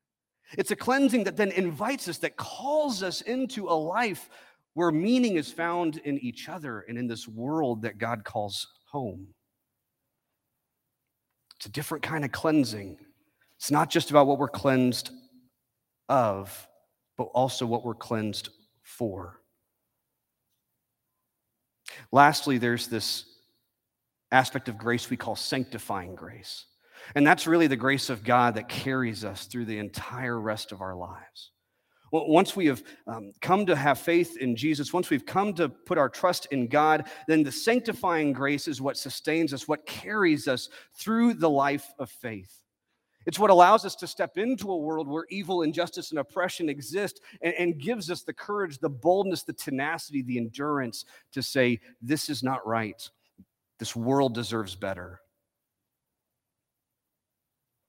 It's 0.56 0.70
a 0.70 0.76
cleansing 0.76 1.24
that 1.24 1.36
then 1.36 1.50
invites 1.52 2.08
us, 2.08 2.18
that 2.18 2.36
calls 2.36 3.02
us 3.02 3.20
into 3.20 3.68
a 3.68 3.74
life 3.74 4.28
where 4.74 4.90
meaning 4.90 5.36
is 5.36 5.50
found 5.50 5.98
in 5.98 6.18
each 6.18 6.48
other 6.48 6.84
and 6.88 6.98
in 6.98 7.06
this 7.06 7.26
world 7.26 7.82
that 7.82 7.98
God 7.98 8.24
calls 8.24 8.66
home. 8.90 9.28
It's 11.56 11.66
a 11.66 11.70
different 11.70 12.02
kind 12.02 12.24
of 12.24 12.32
cleansing. 12.32 12.98
It's 13.56 13.70
not 13.70 13.90
just 13.90 14.10
about 14.10 14.26
what 14.26 14.38
we're 14.38 14.48
cleansed 14.48 15.10
of, 16.10 16.68
but 17.16 17.24
also 17.24 17.64
what 17.64 17.84
we're 17.84 17.94
cleansed 17.94 18.50
for. 18.82 19.40
Lastly, 22.12 22.58
there's 22.58 22.88
this 22.88 23.24
aspect 24.32 24.68
of 24.68 24.76
grace 24.76 25.08
we 25.08 25.16
call 25.16 25.36
sanctifying 25.36 26.14
grace. 26.14 26.66
And 27.14 27.26
that's 27.26 27.46
really 27.46 27.66
the 27.66 27.76
grace 27.76 28.10
of 28.10 28.24
God 28.24 28.54
that 28.56 28.68
carries 28.68 29.24
us 29.24 29.46
through 29.46 29.64
the 29.64 29.78
entire 29.78 30.38
rest 30.38 30.72
of 30.72 30.82
our 30.82 30.94
lives. 30.94 31.52
Once 32.12 32.56
we 32.56 32.66
have 32.66 32.82
um, 33.06 33.32
come 33.40 33.64
to 33.66 33.76
have 33.76 33.98
faith 33.98 34.36
in 34.36 34.56
Jesus, 34.56 34.92
once 34.92 35.10
we've 35.10 35.24
come 35.24 35.54
to 35.54 35.68
put 35.68 35.96
our 35.96 36.08
trust 36.08 36.46
in 36.50 36.66
God, 36.66 37.06
then 37.28 37.44
the 37.44 37.52
sanctifying 37.52 38.32
grace 38.32 38.66
is 38.66 38.80
what 38.80 38.96
sustains 38.96 39.54
us, 39.54 39.68
what 39.68 39.86
carries 39.86 40.48
us 40.48 40.68
through 40.94 41.34
the 41.34 41.50
life 41.50 41.86
of 42.00 42.10
faith. 42.10 42.52
It's 43.26 43.38
what 43.38 43.50
allows 43.50 43.84
us 43.84 43.94
to 43.96 44.06
step 44.06 44.38
into 44.38 44.70
a 44.70 44.76
world 44.76 45.06
where 45.06 45.26
evil, 45.30 45.62
injustice, 45.62 46.10
and 46.10 46.18
oppression 46.18 46.68
exist 46.68 47.20
and, 47.42 47.54
and, 47.54 47.78
gives 47.78 48.10
us 48.10 48.22
the 48.22 48.32
courage, 48.32 48.78
the 48.78 48.88
boldness, 48.88 49.42
the 49.42 49.52
tenacity, 49.52 50.22
the 50.22 50.38
endurance 50.38 51.04
to 51.32 51.42
say, 51.42 51.80
This 52.00 52.30
is 52.30 52.42
not 52.42 52.66
right. 52.66 53.08
This 53.78 53.94
world 53.94 54.34
deserves 54.34 54.74
better. 54.74 55.20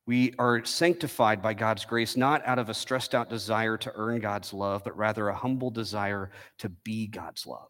We 0.05 0.33
are 0.39 0.65
sanctified 0.65 1.41
by 1.41 1.53
God's 1.53 1.85
grace, 1.85 2.17
not 2.17 2.45
out 2.45 2.59
of 2.59 2.69
a 2.69 2.73
stressed 2.73 3.15
out 3.15 3.29
desire 3.29 3.77
to 3.77 3.91
earn 3.95 4.19
God's 4.19 4.51
love, 4.51 4.83
but 4.83 4.97
rather 4.97 5.29
a 5.29 5.35
humble 5.35 5.69
desire 5.69 6.31
to 6.57 6.69
be 6.69 7.07
God's 7.07 7.45
love. 7.45 7.69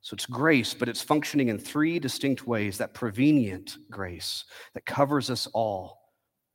So 0.00 0.14
it's 0.14 0.26
grace, 0.26 0.74
but 0.74 0.88
it's 0.88 1.02
functioning 1.02 1.48
in 1.48 1.58
three 1.58 1.98
distinct 1.98 2.46
ways 2.46 2.78
that 2.78 2.94
prevenient 2.94 3.76
grace 3.90 4.44
that 4.74 4.86
covers 4.86 5.28
us 5.30 5.46
all 5.52 5.98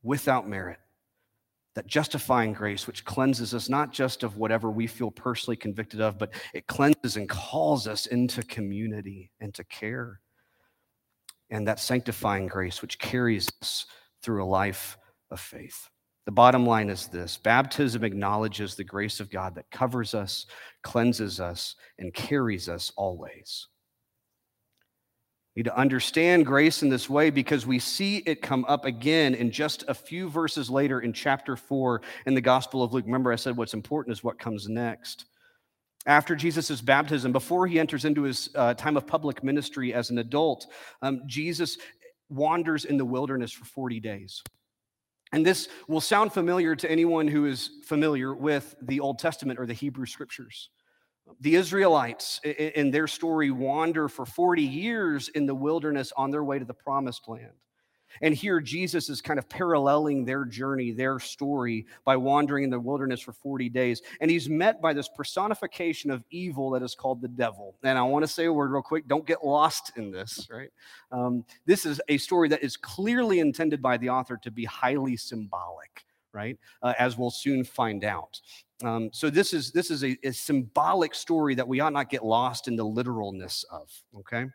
without 0.02 0.48
merit, 0.48 0.78
that 1.74 1.86
justifying 1.86 2.52
grace, 2.52 2.86
which 2.86 3.04
cleanses 3.04 3.54
us 3.54 3.68
not 3.68 3.92
just 3.92 4.22
of 4.22 4.38
whatever 4.38 4.70
we 4.70 4.86
feel 4.86 5.10
personally 5.10 5.56
convicted 5.56 6.00
of, 6.00 6.18
but 6.18 6.32
it 6.54 6.66
cleanses 6.66 7.16
and 7.16 7.28
calls 7.28 7.86
us 7.86 8.06
into 8.06 8.42
community 8.42 9.30
and 9.40 9.54
to 9.54 9.64
care 9.64 10.20
and 11.50 11.68
that 11.68 11.80
sanctifying 11.80 12.46
grace 12.46 12.82
which 12.82 12.98
carries 12.98 13.48
us 13.62 13.86
through 14.22 14.42
a 14.42 14.46
life 14.46 14.96
of 15.30 15.38
faith. 15.38 15.88
The 16.26 16.32
bottom 16.32 16.64
line 16.64 16.88
is 16.88 17.06
this 17.06 17.36
baptism 17.36 18.02
acknowledges 18.02 18.74
the 18.74 18.84
grace 18.84 19.20
of 19.20 19.30
God 19.30 19.54
that 19.56 19.70
covers 19.70 20.14
us, 20.14 20.46
cleanses 20.82 21.38
us, 21.38 21.76
and 21.98 22.14
carries 22.14 22.68
us 22.68 22.92
always. 22.96 23.68
We 25.54 25.60
need 25.60 25.66
to 25.66 25.78
understand 25.78 26.46
grace 26.46 26.82
in 26.82 26.88
this 26.88 27.08
way 27.08 27.30
because 27.30 27.66
we 27.66 27.78
see 27.78 28.18
it 28.18 28.42
come 28.42 28.64
up 28.66 28.86
again 28.86 29.34
in 29.34 29.50
just 29.50 29.84
a 29.86 29.94
few 29.94 30.28
verses 30.28 30.68
later 30.68 31.00
in 31.00 31.12
chapter 31.12 31.56
4 31.56 32.00
in 32.26 32.34
the 32.34 32.40
Gospel 32.40 32.82
of 32.82 32.92
Luke. 32.92 33.04
Remember, 33.04 33.32
I 33.32 33.36
said 33.36 33.56
what's 33.56 33.74
important 33.74 34.16
is 34.16 34.24
what 34.24 34.38
comes 34.38 34.68
next 34.68 35.26
after 36.06 36.36
Jesus' 36.36 36.80
baptism, 36.80 37.32
before 37.32 37.66
he 37.66 37.80
enters 37.80 38.04
into 38.04 38.22
his 38.22 38.50
uh, 38.54 38.74
time 38.74 38.96
of 38.96 39.06
public 39.06 39.42
ministry 39.42 39.94
as 39.94 40.10
an 40.10 40.18
adult, 40.18 40.66
um, 41.02 41.22
Jesus 41.26 41.78
wanders 42.28 42.84
in 42.84 42.98
the 42.98 43.04
wilderness 43.04 43.52
for 43.52 43.64
40 43.64 44.00
days. 44.00 44.42
And 45.34 45.44
this 45.44 45.68
will 45.88 46.00
sound 46.00 46.32
familiar 46.32 46.76
to 46.76 46.88
anyone 46.88 47.26
who 47.26 47.46
is 47.46 47.70
familiar 47.82 48.32
with 48.32 48.76
the 48.80 49.00
Old 49.00 49.18
Testament 49.18 49.58
or 49.58 49.66
the 49.66 49.72
Hebrew 49.72 50.06
scriptures. 50.06 50.70
The 51.40 51.56
Israelites, 51.56 52.40
in 52.44 52.92
their 52.92 53.08
story, 53.08 53.50
wander 53.50 54.08
for 54.08 54.26
40 54.26 54.62
years 54.62 55.28
in 55.30 55.46
the 55.46 55.54
wilderness 55.54 56.12
on 56.16 56.30
their 56.30 56.44
way 56.44 56.60
to 56.60 56.64
the 56.64 56.72
promised 56.72 57.26
land. 57.26 57.50
And 58.22 58.34
here 58.34 58.60
Jesus 58.60 59.08
is 59.08 59.20
kind 59.20 59.38
of 59.38 59.48
paralleling 59.48 60.24
their 60.24 60.44
journey, 60.44 60.92
their 60.92 61.18
story, 61.18 61.86
by 62.04 62.16
wandering 62.16 62.64
in 62.64 62.70
the 62.70 62.80
wilderness 62.80 63.20
for 63.20 63.32
40 63.32 63.68
days. 63.68 64.02
And 64.20 64.30
he's 64.30 64.48
met 64.48 64.80
by 64.80 64.92
this 64.92 65.08
personification 65.16 66.10
of 66.10 66.24
evil 66.30 66.70
that 66.70 66.82
is 66.82 66.94
called 66.94 67.20
the 67.20 67.28
devil. 67.28 67.76
And 67.82 67.98
I 67.98 68.02
want 68.02 68.24
to 68.24 68.28
say 68.30 68.46
a 68.46 68.52
word 68.52 68.70
real 68.70 68.82
quick. 68.82 69.08
Don't 69.08 69.26
get 69.26 69.44
lost 69.44 69.92
in 69.96 70.10
this, 70.10 70.46
right? 70.50 70.70
Um, 71.12 71.44
this 71.66 71.86
is 71.86 72.00
a 72.08 72.18
story 72.18 72.48
that 72.48 72.62
is 72.62 72.76
clearly 72.76 73.40
intended 73.40 73.82
by 73.82 73.96
the 73.96 74.10
author 74.10 74.36
to 74.38 74.50
be 74.50 74.64
highly 74.64 75.16
symbolic, 75.16 76.04
right? 76.32 76.58
Uh, 76.82 76.94
as 76.98 77.16
we'll 77.18 77.30
soon 77.30 77.64
find 77.64 78.04
out. 78.04 78.40
Um, 78.82 79.10
so 79.12 79.30
this 79.30 79.54
is 79.54 79.70
this 79.70 79.90
is 79.90 80.02
a, 80.04 80.16
a 80.24 80.32
symbolic 80.32 81.14
story 81.14 81.54
that 81.54 81.66
we 81.66 81.80
ought 81.80 81.92
not 81.92 82.10
get 82.10 82.24
lost 82.24 82.68
in 82.68 82.76
the 82.76 82.84
literalness 82.84 83.64
of. 83.70 83.90
Okay. 84.18 84.46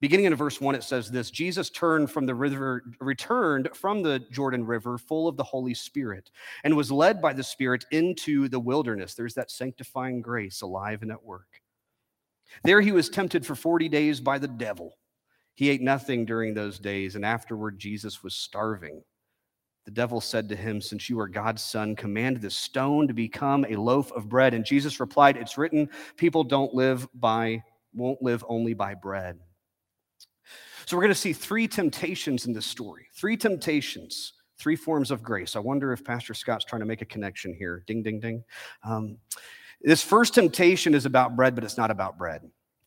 Beginning 0.00 0.26
in 0.26 0.34
verse 0.34 0.60
1, 0.60 0.74
it 0.74 0.82
says 0.82 1.10
this 1.10 1.30
Jesus 1.30 1.70
turned 1.70 2.10
from 2.10 2.26
the 2.26 2.34
river, 2.34 2.82
returned 3.00 3.68
from 3.74 4.02
the 4.02 4.20
Jordan 4.30 4.66
River 4.66 4.98
full 4.98 5.28
of 5.28 5.36
the 5.36 5.44
Holy 5.44 5.74
Spirit 5.74 6.30
and 6.64 6.76
was 6.76 6.92
led 6.92 7.22
by 7.22 7.32
the 7.32 7.44
Spirit 7.44 7.84
into 7.90 8.48
the 8.48 8.60
wilderness. 8.60 9.14
There's 9.14 9.34
that 9.34 9.50
sanctifying 9.50 10.20
grace 10.20 10.62
alive 10.62 11.02
and 11.02 11.10
at 11.10 11.22
work. 11.24 11.60
There 12.62 12.80
he 12.80 12.92
was 12.92 13.08
tempted 13.08 13.46
for 13.46 13.54
40 13.54 13.88
days 13.88 14.20
by 14.20 14.38
the 14.38 14.48
devil. 14.48 14.98
He 15.54 15.70
ate 15.70 15.80
nothing 15.80 16.24
during 16.24 16.52
those 16.52 16.78
days, 16.78 17.14
and 17.14 17.24
afterward 17.24 17.78
Jesus 17.78 18.22
was 18.22 18.34
starving. 18.34 19.02
The 19.84 19.90
devil 19.90 20.20
said 20.20 20.48
to 20.48 20.56
him, 20.56 20.80
Since 20.80 21.08
you 21.10 21.20
are 21.20 21.28
God's 21.28 21.62
son, 21.62 21.94
command 21.94 22.38
this 22.38 22.56
stone 22.56 23.06
to 23.06 23.14
become 23.14 23.66
a 23.68 23.76
loaf 23.76 24.10
of 24.12 24.28
bread. 24.28 24.54
And 24.54 24.64
Jesus 24.64 24.98
replied, 24.98 25.36
It's 25.36 25.58
written, 25.58 25.88
people 26.16 26.42
don't 26.42 26.74
live 26.74 27.06
by, 27.14 27.62
won't 27.92 28.22
live 28.22 28.44
only 28.48 28.74
by 28.74 28.94
bread. 28.94 29.38
So 30.86 30.96
we're 30.96 31.02
going 31.02 31.14
to 31.14 31.18
see 31.18 31.32
three 31.32 31.66
temptations 31.66 32.46
in 32.46 32.52
this 32.52 32.66
story. 32.66 33.06
Three 33.14 33.36
temptations, 33.36 34.34
three 34.58 34.76
forms 34.76 35.10
of 35.10 35.22
grace. 35.22 35.56
I 35.56 35.60
wonder 35.60 35.92
if 35.92 36.04
Pastor 36.04 36.34
Scott's 36.34 36.64
trying 36.64 36.80
to 36.80 36.86
make 36.86 37.02
a 37.02 37.06
connection 37.06 37.54
here. 37.54 37.84
Ding, 37.86 38.02
ding, 38.02 38.20
ding. 38.20 38.44
Um, 38.82 39.18
this 39.80 40.02
first 40.02 40.34
temptation 40.34 40.94
is 40.94 41.06
about 41.06 41.36
bread, 41.36 41.54
but 41.54 41.64
it's 41.64 41.76
not 41.76 41.90
about 41.90 42.18
bread 42.18 42.42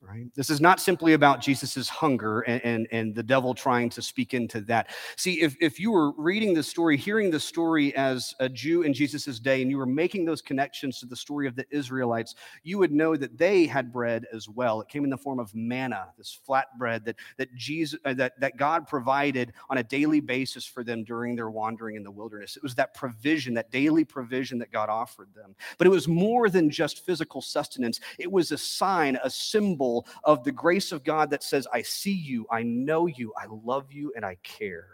right? 0.08 0.28
This 0.36 0.50
is 0.50 0.62
not 0.62 0.80
simply 0.80 1.14
about 1.14 1.42
Jesus's 1.42 1.90
hunger 1.90 2.42
and, 2.42 2.64
and, 2.64 2.88
and, 2.92 3.16
the 3.16 3.24
devil 3.24 3.54
trying 3.54 3.90
to 3.90 4.02
speak 4.02 4.34
into 4.34 4.62
that. 4.62 4.90
See, 5.16 5.42
if, 5.42 5.56
if 5.60 5.80
you 5.80 5.92
were 5.92 6.12
reading 6.12 6.54
the 6.54 6.64
story, 6.64 6.98
hearing 6.98 7.32
the 7.32 7.40
story 7.40 7.96
as 7.96 8.36
a 8.40 8.48
Jew 8.48 8.84
in 8.84 8.94
Jesus's 8.94 9.40
day, 9.40 9.62
and 9.62 9.72
you 9.72 9.78
were 9.78 9.86
making 9.86 10.26
those 10.26 10.42
connections 10.42 11.00
to 11.00 11.06
the 11.06 11.16
story 11.16 11.48
of 11.48 11.56
the 11.56 11.66
Israelites, 11.72 12.36
you 12.64 12.78
would 12.78 12.92
know 12.92 13.16
that 13.16 13.38
they 13.38 13.66
had 13.66 13.92
bread 13.92 14.26
as 14.34 14.48
well. 14.48 14.82
It 14.82 14.88
came 14.88 15.04
in 15.04 15.10
the 15.10 15.18
form 15.18 15.40
of 15.40 15.54
manna, 15.56 16.08
this 16.18 16.40
flat 16.46 16.78
bread 16.78 17.04
that, 17.06 17.16
that, 17.38 17.54
Jesus, 17.56 18.00
uh, 18.06 18.14
that, 18.14 18.40
that 18.40 18.58
God 18.58 18.88
provided 18.88 19.54
on 19.70 19.80
a 19.80 19.84
daily 19.84 20.20
basis 20.20 20.66
for 20.66 20.84
them 20.84 21.04
during 21.04 21.36
their 21.36 21.50
wandering 21.50 21.96
in 21.96 22.04
the 22.04 22.12
wilderness. 22.12 22.56
It 22.56 22.64
was 22.64 22.76
that 22.76 22.94
provision, 22.94 23.54
that 23.56 23.72
daily 23.72 24.06
provision 24.06 24.60
that 24.60 24.72
God 24.72 24.90
offered 24.90 25.30
them. 25.34 25.56
But 25.78 25.88
it 25.88 25.92
was 25.92 26.08
more 26.08 26.50
than 26.50 26.70
just 26.70 27.06
physical 27.06 27.42
sustenance, 27.42 28.00
it 28.20 28.32
was 28.32 28.52
a 28.52 28.58
sign, 28.58 29.18
a 29.24 29.30
symbol 29.30 29.97
of 30.24 30.44
the 30.44 30.52
grace 30.52 30.92
of 30.92 31.04
God 31.04 31.30
that 31.32 31.44
says, 31.44 31.68
I 31.74 31.82
see 31.82 32.14
you, 32.14 32.46
I 32.52 32.64
know 32.64 33.08
you, 33.08 33.34
I 33.38 33.46
love 33.50 33.92
you, 33.92 34.14
and 34.16 34.26
I 34.26 34.38
care. 34.44 34.88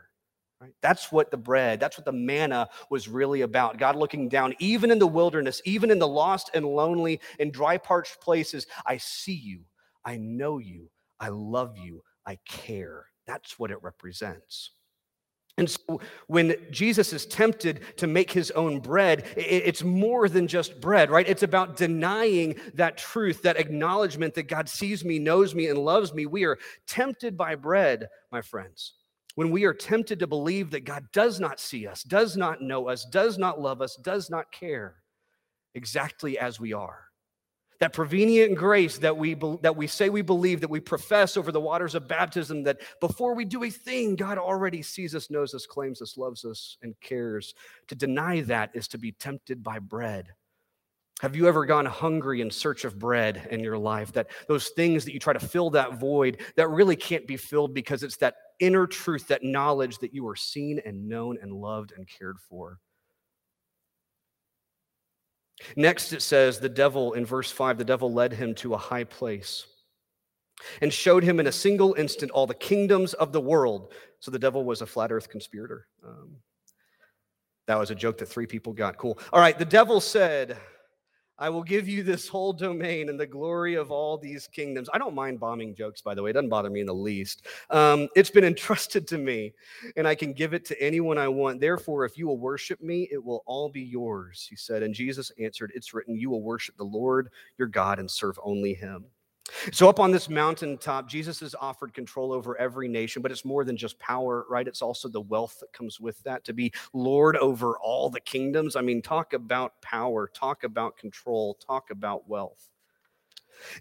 Right? 0.60 0.74
That's 0.81 1.12
what 1.12 1.29
the 1.29 1.38
bread, 1.38 1.79
that's 1.79 1.98
what 1.98 2.05
the 2.05 2.12
manna 2.13 2.69
was 2.89 3.10
really 3.10 3.41
about. 3.41 3.77
God 3.77 3.95
looking 3.95 4.29
down, 4.29 4.53
even 4.60 4.91
in 4.91 5.00
the 5.00 5.07
wilderness, 5.07 5.62
even 5.65 5.91
in 5.91 6.00
the 6.00 6.07
lost 6.07 6.51
and 6.53 6.65
lonely 6.65 7.19
and 7.39 7.51
dry, 7.51 7.77
parched 7.77 8.22
places. 8.22 8.67
I 8.86 8.98
see 8.98 9.33
you, 9.33 9.62
I 10.05 10.17
know 10.17 10.60
you, 10.60 10.89
I 11.19 11.29
love 11.29 11.77
you, 11.77 12.03
I 12.25 12.38
care. 12.48 13.07
That's 13.27 13.60
what 13.60 13.72
it 13.72 13.83
represents. 13.83 14.72
And 15.57 15.69
so 15.69 16.01
when 16.27 16.55
Jesus 16.72 17.13
is 17.13 17.27
tempted 17.27 17.81
to 17.98 18.07
make 18.07 18.31
his 18.31 18.50
own 18.51 18.79
bread, 18.79 19.25
it's 19.38 19.83
more 19.83 20.27
than 20.27 20.48
just 20.48 20.81
bread, 20.81 21.12
right? 21.12 21.27
It's 21.29 21.43
about 21.43 21.77
denying 21.77 22.55
that 22.74 22.98
truth, 22.98 23.43
that 23.43 23.60
acknowledgement 23.60 24.33
that 24.33 24.48
God 24.48 24.67
sees 24.67 25.05
me, 25.05 25.19
knows 25.19 25.53
me, 25.53 25.67
and 25.67 25.77
loves 25.77 26.12
me. 26.12 26.25
We 26.25 26.45
are 26.45 26.57
tempted 26.88 27.38
by 27.38 27.53
bread, 27.53 28.07
my 28.31 28.41
friends. 28.41 28.93
When 29.36 29.51
we 29.51 29.65
are 29.65 29.74
tempted 29.74 30.19
to 30.19 30.27
believe 30.27 30.72
that 30.72 30.86
God 30.86 31.05
does 31.12 31.39
not 31.39 31.60
see 31.60 31.88
us, 31.88 32.03
does 32.03 32.36
not 32.36 32.62
know 32.62 32.89
us, 32.89 33.05
does 33.05 33.38
not 33.38 33.62
love 33.62 33.81
us, 33.81 33.95
does 33.95 34.31
not 34.31 34.51
care, 34.51 34.95
exactly 35.75 36.38
as 36.39 36.60
we 36.60 36.74
are 36.74 37.12
that 37.84 37.92
prevenient 37.92 38.56
grace 38.56 38.98
that 39.00 39.18
we, 39.18 39.34
that 39.62 39.75
we 39.75 39.88
say 39.88 40.08
we 40.08 40.22
believe, 40.22 40.62
that 40.62 40.70
we 40.70 40.80
profess 40.80 41.36
over 41.36 41.52
the 41.52 41.60
waters 41.60 41.96
of 41.96 42.08
baptism, 42.08 42.63
that 42.63 42.80
before 43.02 43.36
we 43.36 43.44
do 43.44 43.62
a 43.66 43.70
thing, 43.70 44.16
God 44.16 44.38
already 44.38 44.82
sees 44.82 45.13
us, 45.13 45.30
knows 45.30 45.54
us, 45.54 45.66
claims 45.66 46.02
us, 46.02 46.16
loves 46.16 46.46
us, 46.46 46.78
and 46.82 46.96
cares. 47.02 47.54
To 47.90 47.96
deny 47.96 48.40
that 48.40 48.72
is 48.74 48.88
to 48.88 48.98
be 48.98 49.12
tempted 49.12 49.62
by 49.62 49.80
bread. 49.80 50.30
Have 51.20 51.36
you 51.36 51.46
ever 51.46 51.66
gone 51.66 51.86
hungry 51.86 52.40
in 52.40 52.50
search 52.50 52.86
of 52.86 52.98
bread 52.98 53.50
in 53.52 53.60
your 53.60 53.78
life? 53.78 54.13
That 54.13 54.28
those 54.48 54.70
things 54.70 55.04
that 55.04 55.13
you 55.13 55.20
try 55.20 55.34
to 55.34 55.46
fill 55.46 55.70
that 55.72 56.00
void 56.00 56.40
that 56.56 56.70
really 56.70 56.96
can't 56.96 57.28
be 57.28 57.36
filled 57.36 57.74
because 57.74 58.02
it's 58.02 58.16
that 58.18 58.36
inner 58.62 58.88
truth, 58.88 59.28
that 59.28 59.44
knowledge 59.44 59.98
that 59.98 60.13
you 60.13 60.25
are 60.30 60.38
seen 60.38 60.80
and 60.86 61.10
known 61.10 61.38
and 61.42 61.52
loved 61.52 61.92
and 61.98 62.08
cared 62.08 62.38
for. 62.50 62.80
Next, 65.75 66.13
it 66.13 66.22
says, 66.22 66.60
the 66.60 66.70
devil, 66.70 67.13
in 67.13 67.25
verse 67.25 67.51
5, 67.51 67.77
the 67.77 67.86
devil 67.86 68.12
led 68.12 68.34
him 68.34 68.55
to 68.55 68.74
a 68.74 68.77
high 68.77 69.03
place 69.03 69.65
and 70.82 70.93
showed 70.93 71.24
him 71.24 71.39
in 71.39 71.48
a 71.48 71.51
single 71.51 71.93
instant 71.93 72.32
all 72.32 72.48
the 72.48 72.53
kingdoms 72.53 73.13
of 73.13 73.32
the 73.32 73.41
world. 73.41 73.91
So 74.20 74.32
the 74.32 74.39
devil 74.39 74.63
was 74.63 74.82
a 74.82 74.86
flat 74.86 75.12
earth 75.12 75.29
conspirator. 75.29 75.88
Um, 76.05 76.38
that 77.67 77.77
was 77.77 77.91
a 77.91 77.96
joke 77.96 78.17
that 78.17 78.27
three 78.27 78.46
people 78.46 78.74
got. 78.74 78.98
Cool. 78.98 79.17
All 79.32 79.39
right, 79.39 79.58
the 79.58 79.65
devil 79.65 80.01
said, 80.01 80.58
I 81.40 81.50
will 81.50 81.63
give 81.63 81.88
you 81.88 82.04
this 82.04 82.28
whole 82.28 82.54
domain 82.54 83.10
and 83.10 83.20
the 83.20 83.25
glory 83.25 83.74
of 83.74 83.92
all 83.92 84.18
these 84.18 84.48
kingdoms. 84.48 84.88
I 84.94 84.98
don't 84.98 85.16
mind 85.16 85.40
bombing 85.40 85.74
jokes, 85.74 86.02
by 86.02 86.13
the 86.13 86.22
way. 86.22 86.30
It 86.30 86.34
doesn't 86.34 86.50
bother 86.50 86.70
me 86.70 86.82
in 86.82 86.86
the 86.86 86.94
least. 86.94 87.48
Um, 87.70 88.08
it's 88.16 88.30
been 88.30 88.44
entrusted 88.44 89.08
to 89.08 89.18
me, 89.18 89.54
and 89.96 90.08
I 90.08 90.16
can 90.16 90.34
give 90.34 90.54
it 90.54 90.63
to 90.66 90.82
anyone 90.82 91.18
I 91.18 91.28
want. 91.28 91.60
Therefore, 91.60 92.06
if 92.06 92.18
you 92.18 92.28
will 92.28 92.38
worship 92.38 92.82
me, 92.82 93.10
it 93.12 93.24
will 93.24 93.44
all 93.46 93.70
be 93.70 93.82
yours, 93.82 94.46
he 94.48 94.56
said. 94.56 94.84
And 94.84 94.94
Jesus 94.94 95.32
answered, 95.40 95.72
It's 95.74 95.94
written, 95.94 96.16
You 96.16 96.30
will 96.30 96.44
worship 96.44 96.78
the 96.78 96.84
Lord 96.84 97.30
your 97.58 97.68
God 97.68 98.00
and 98.00 98.10
serve 98.10 98.40
only 98.44 98.74
him. 98.74 99.06
So, 99.72 99.89
up 99.89 100.00
on 100.00 100.12
this 100.12 100.29
mountaintop, 100.29 101.07
Jesus 101.07 101.39
has 101.41 101.55
offered 101.55 101.93
control 101.93 102.31
over 102.31 102.57
every 102.57 102.88
nation, 102.88 103.22
but 103.22 103.31
it's 103.31 103.45
more 103.45 103.63
than 103.63 103.77
just 103.77 103.98
power, 104.00 104.45
right? 104.50 104.67
It's 104.67 104.81
also 104.81 105.07
the 105.07 105.22
wealth 105.22 105.57
that 105.60 105.72
comes 105.74 106.00
with 106.00 106.22
that 106.24 106.43
to 106.45 106.53
be 106.53 106.72
Lord 106.93 107.38
over 107.38 107.77
all 107.79 108.10
the 108.10 108.19
kingdoms. 108.19 108.75
I 108.75 108.81
mean, 108.81 109.01
talk 109.01 109.33
about 109.33 109.81
power, 109.81 110.29
talk 110.33 110.63
about 110.63 110.98
control, 110.98 111.55
talk 111.55 111.91
about 111.91 112.27
wealth. 112.27 112.69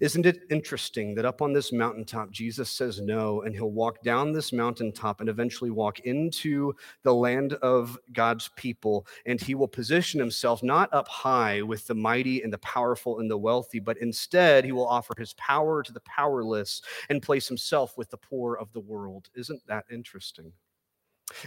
Isn't 0.01 0.27
it 0.27 0.41
interesting 0.51 1.15
that 1.15 1.25
up 1.25 1.43
on 1.43 1.53
this 1.53 1.73
mountaintop, 1.73 2.31
Jesus 2.31 2.71
says 2.71 3.01
no, 3.01 3.43
and 3.43 3.55
he'll 3.55 3.71
walk 3.71 4.03
down 4.03 4.33
this 4.33 4.53
mountaintop 4.53 5.21
and 5.21 5.29
eventually 5.29 5.71
walk 5.71 6.01
into 6.01 6.75
the 7.03 7.15
land 7.15 7.55
of 7.55 7.99
God's 8.13 8.51
people, 8.57 9.07
and 9.27 9.41
he 9.41 9.55
will 9.55 9.69
position 9.69 10.21
himself 10.21 10.63
not 10.63 10.93
up 10.93 11.09
high 11.09 11.63
with 11.63 11.87
the 11.87 11.95
mighty 11.95 12.43
and 12.43 12.53
the 12.53 12.59
powerful 12.59 13.21
and 13.21 13.31
the 13.31 13.39
wealthy, 13.39 13.81
but 13.81 13.99
instead 13.99 14.65
he 14.65 14.73
will 14.73 14.87
offer 14.87 15.15
his 15.19 15.35
power 15.35 15.83
to 15.83 15.93
the 15.93 16.01
powerless 16.01 16.83
and 17.09 17.23
place 17.23 17.49
himself 17.49 17.97
with 17.97 18.11
the 18.11 18.17
poor 18.17 18.57
of 18.57 18.73
the 18.73 18.81
world. 18.81 19.29
Isn't 19.35 19.67
that 19.67 19.85
interesting? 19.91 20.53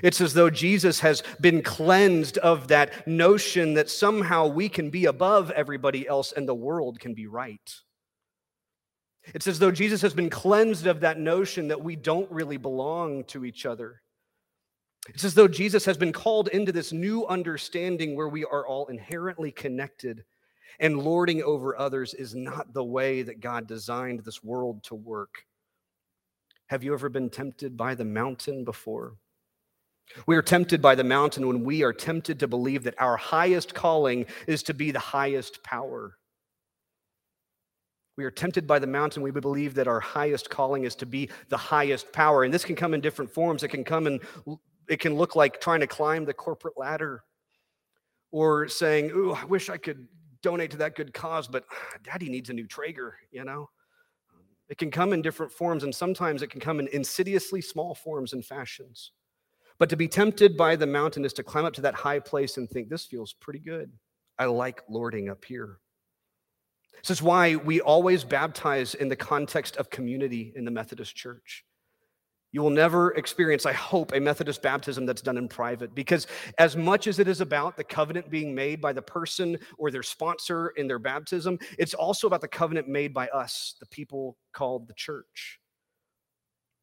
It's 0.01 0.21
as 0.21 0.33
though 0.33 0.49
Jesus 0.49 0.99
has 1.01 1.21
been 1.41 1.61
cleansed 1.61 2.37
of 2.39 2.67
that 2.69 3.07
notion 3.07 3.73
that 3.75 3.89
somehow 3.89 4.47
we 4.47 4.69
can 4.69 4.89
be 4.89 5.05
above 5.05 5.51
everybody 5.51 6.07
else 6.07 6.31
and 6.31 6.47
the 6.47 6.55
world 6.55 6.99
can 6.99 7.13
be 7.13 7.27
right. 7.27 7.81
It's 9.33 9.47
as 9.47 9.59
though 9.59 9.71
Jesus 9.71 10.01
has 10.01 10.13
been 10.13 10.29
cleansed 10.29 10.87
of 10.87 10.99
that 10.99 11.19
notion 11.19 11.67
that 11.69 11.81
we 11.81 11.95
don't 11.95 12.31
really 12.31 12.57
belong 12.57 13.23
to 13.25 13.45
each 13.45 13.65
other. 13.65 14.01
It's 15.09 15.23
as 15.23 15.33
though 15.33 15.47
Jesus 15.47 15.85
has 15.85 15.97
been 15.97 16.13
called 16.13 16.47
into 16.49 16.71
this 16.71 16.91
new 16.91 17.25
understanding 17.27 18.15
where 18.15 18.29
we 18.29 18.45
are 18.45 18.65
all 18.65 18.87
inherently 18.87 19.51
connected, 19.51 20.23
and 20.79 20.99
lording 20.99 21.43
over 21.43 21.77
others 21.77 22.13
is 22.13 22.35
not 22.35 22.73
the 22.73 22.83
way 22.83 23.21
that 23.21 23.39
God 23.39 23.67
designed 23.67 24.21
this 24.21 24.43
world 24.43 24.83
to 24.85 24.95
work. 24.95 25.45
Have 26.67 26.83
you 26.83 26.93
ever 26.93 27.09
been 27.09 27.29
tempted 27.29 27.77
by 27.77 27.93
the 27.93 28.05
mountain 28.05 28.63
before? 28.63 29.15
We 30.27 30.35
are 30.35 30.41
tempted 30.41 30.81
by 30.81 30.95
the 30.95 31.03
mountain 31.03 31.47
when 31.47 31.63
we 31.63 31.83
are 31.83 31.93
tempted 31.93 32.39
to 32.39 32.47
believe 32.47 32.83
that 32.83 32.99
our 32.99 33.17
highest 33.17 33.73
calling 33.73 34.25
is 34.47 34.63
to 34.63 34.73
be 34.73 34.91
the 34.91 34.99
highest 34.99 35.63
power. 35.63 36.17
We 38.17 38.23
are 38.23 38.31
tempted 38.31 38.65
by 38.65 38.79
the 38.79 38.87
mountain. 38.87 39.21
We 39.21 39.31
believe 39.31 39.73
that 39.75 39.87
our 39.87 39.99
highest 39.99 40.49
calling 40.49 40.85
is 40.85 40.95
to 40.95 41.05
be 41.05 41.29
the 41.49 41.57
highest 41.57 42.11
power. 42.13 42.43
And 42.43 42.53
this 42.53 42.63
can 42.63 42.75
come 42.75 42.93
in 42.93 43.01
different 43.01 43.31
forms. 43.31 43.63
It 43.63 43.69
can 43.69 43.83
come 43.83 44.07
and 44.07 44.21
it 44.87 44.99
can 44.99 45.15
look 45.15 45.35
like 45.35 45.59
trying 45.59 45.81
to 45.81 45.87
climb 45.87 46.25
the 46.25 46.33
corporate 46.33 46.75
ladder 46.77 47.23
or 48.31 48.67
saying, 48.67 49.11
Ooh, 49.11 49.33
I 49.33 49.43
wish 49.45 49.69
I 49.69 49.77
could 49.77 50.07
donate 50.41 50.71
to 50.71 50.77
that 50.77 50.95
good 50.95 51.13
cause, 51.13 51.47
but 51.47 51.65
daddy 52.03 52.29
needs 52.29 52.49
a 52.49 52.53
new 52.53 52.67
Traeger, 52.67 53.15
you 53.31 53.43
know? 53.43 53.69
It 54.69 54.77
can 54.77 54.91
come 54.91 55.13
in 55.13 55.21
different 55.21 55.51
forms, 55.51 55.83
and 55.83 55.93
sometimes 55.93 56.41
it 56.41 56.49
can 56.49 56.59
come 56.59 56.79
in 56.79 56.87
insidiously 56.87 57.61
small 57.61 57.93
forms 57.93 58.33
and 58.33 58.43
fashions. 58.43 59.11
But 59.77 59.89
to 59.89 59.97
be 59.97 60.07
tempted 60.07 60.57
by 60.57 60.75
the 60.75 60.87
mountain 60.87 61.25
is 61.25 61.33
to 61.33 61.43
climb 61.43 61.65
up 61.65 61.73
to 61.73 61.81
that 61.81 61.93
high 61.93 62.19
place 62.19 62.57
and 62.57 62.69
think, 62.69 62.89
this 62.89 63.05
feels 63.05 63.33
pretty 63.33 63.59
good. 63.59 63.91
I 64.39 64.45
like 64.45 64.81
lording 64.89 65.29
up 65.29 65.43
here. 65.45 65.79
This 67.01 67.11
is 67.11 67.21
why 67.21 67.55
we 67.55 67.81
always 67.81 68.23
baptize 68.23 68.95
in 68.95 69.09
the 69.09 69.15
context 69.15 69.77
of 69.77 69.89
community 69.89 70.53
in 70.55 70.65
the 70.65 70.71
Methodist 70.71 71.15
Church. 71.15 71.63
You 72.51 72.61
will 72.61 72.69
never 72.69 73.11
experience, 73.15 73.65
I 73.65 73.73
hope, 73.73 74.13
a 74.13 74.19
Methodist 74.19 74.61
baptism 74.61 75.05
that's 75.05 75.21
done 75.21 75.37
in 75.37 75.49
private 75.49 75.93
because, 75.93 76.25
as 76.57 76.77
much 76.77 77.05
as 77.05 77.19
it 77.19 77.27
is 77.27 77.41
about 77.41 77.75
the 77.75 77.83
covenant 77.83 78.29
being 78.29 78.55
made 78.55 78.79
by 78.79 78.93
the 78.93 79.01
person 79.01 79.59
or 79.77 79.91
their 79.91 80.03
sponsor 80.03 80.69
in 80.77 80.87
their 80.87 80.97
baptism, 80.97 81.59
it's 81.77 81.93
also 81.93 82.27
about 82.27 82.39
the 82.39 82.47
covenant 82.47 82.87
made 82.87 83.13
by 83.13 83.27
us, 83.27 83.75
the 83.81 83.85
people 83.87 84.37
called 84.53 84.87
the 84.87 84.93
church. 84.93 85.59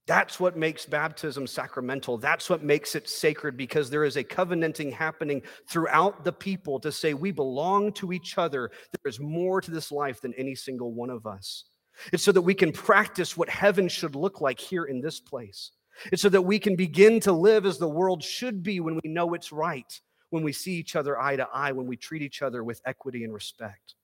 That's 0.07 0.41
what 0.41 0.57
makes 0.57 0.85
baptism 0.85 1.47
sacramental. 1.47 2.19
That's 2.19 2.51
what 2.51 2.65
makes 2.65 2.97
it 2.97 3.09
sacred 3.09 3.57
because 3.57 3.89
there 3.89 4.05
is 4.05 4.17
a 4.17 4.25
covenanting 4.25 4.91
happening 4.91 5.43
throughout 5.69 6.25
the 6.25 6.33
people 6.33 6.81
to 6.81 6.91
say 6.91 7.15
we 7.15 7.31
belong 7.31 7.93
to 7.95 8.13
each 8.13 8.37
other. 8.37 8.73
There 8.91 9.09
is 9.09 9.21
more 9.21 9.61
to 9.61 9.71
this 9.71 9.93
life 9.93 10.21
than 10.21 10.35
any 10.35 10.57
single 10.57 10.93
one 10.93 11.11
of 11.11 11.27
us. 11.27 11.65
It's 12.13 12.25
so 12.25 12.33
that 12.33 12.43
we 12.43 12.55
can 12.55 12.73
practice 12.73 13.37
what 13.37 13.49
heaven 13.49 13.89
should 13.89 14.17
look 14.17 14.41
like 14.41 14.59
here 14.59 14.85
in 14.85 15.01
this 15.01 15.21
place. 15.21 15.71
It's 16.11 16.23
so 16.23 16.29
that 16.31 16.43
we 16.43 16.59
can 16.59 16.75
begin 16.75 17.21
to 17.21 17.33
live 17.33 17.65
as 17.65 17.79
the 17.79 17.89
world 17.89 18.25
should 18.25 18.63
be 18.63 18.81
when 18.81 18.99
we 19.03 19.11
know 19.11 19.35
it's 19.35 19.53
right, 19.53 20.01
when 20.31 20.43
we 20.43 20.53
see 20.53 20.73
each 20.73 20.97
other 20.97 21.21
eye 21.21 21.37
to 21.37 21.47
eye, 21.53 21.71
when 21.71 21.87
we 21.87 21.97
treat 21.97 22.23
each 22.23 22.43
other 22.43 22.65
with 22.65 22.81
equity 22.87 23.23
and 23.23 23.33
respect. 23.33 23.95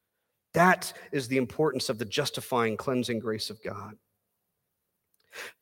That 0.55 0.93
is 1.13 1.27
the 1.27 1.39
importance 1.39 1.89
of 1.89 1.99
the 1.99 2.05
justifying, 2.05 2.77
cleansing 2.77 3.19
grace 3.19 3.51
of 3.51 3.63
God. 3.65 3.97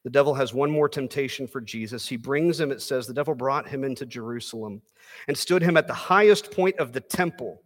The 0.05 0.11
devil 0.11 0.35
has 0.35 0.55
one 0.55 0.71
more 0.71 0.89
temptation 0.89 1.47
for 1.47 1.61
Jesus. 1.61 2.07
He 2.09 2.17
brings 2.17 2.61
him, 2.61 2.71
it 2.71 2.83
says, 2.83 3.07
the 3.07 3.15
devil 3.15 3.35
brought 3.35 3.69
him 3.69 3.85
into 3.85 4.07
Jerusalem 4.07 4.83
and 5.29 5.37
stood 5.37 5.63
him 5.63 5.77
at 5.77 5.87
the 5.87 5.95
highest 5.95 6.51
point 6.51 6.79
of 6.79 6.93
the 6.93 7.01
temple. 7.01 7.63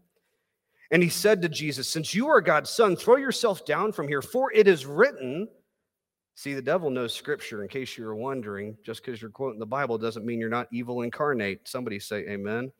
And 0.91 1.03
he 1.03 1.09
said 1.09 1.41
to 1.43 1.49
Jesus, 1.49 1.89
Since 1.89 2.15
you 2.15 2.29
are 2.29 2.41
God's 2.41 2.71
son, 2.71 2.97
throw 2.97 3.17
yourself 3.17 3.65
down 3.65 3.93
from 3.93 4.09
here, 4.09 4.23
for 4.23 4.53
it 4.53 4.67
is 4.67 4.87
written. 4.87 5.49
See, 6.35 6.55
the 6.55 6.63
devil 6.63 6.91
knows 6.91 7.15
scripture, 7.15 7.63
in 7.63 7.69
case 7.69 7.97
you 7.97 8.05
were 8.05 8.17
wondering. 8.17 8.77
Just 8.85 9.05
because 9.05 9.21
you're 9.21 9.31
quoting 9.31 9.61
the 9.61 9.67
Bible 9.67 9.99
doesn't 9.99 10.27
mean 10.27 10.41
you're 10.41 10.49
not 10.49 10.69
evil 10.73 11.03
incarnate. 11.03 11.69
Somebody 11.69 12.01
say 12.01 12.27
amen. 12.29 12.73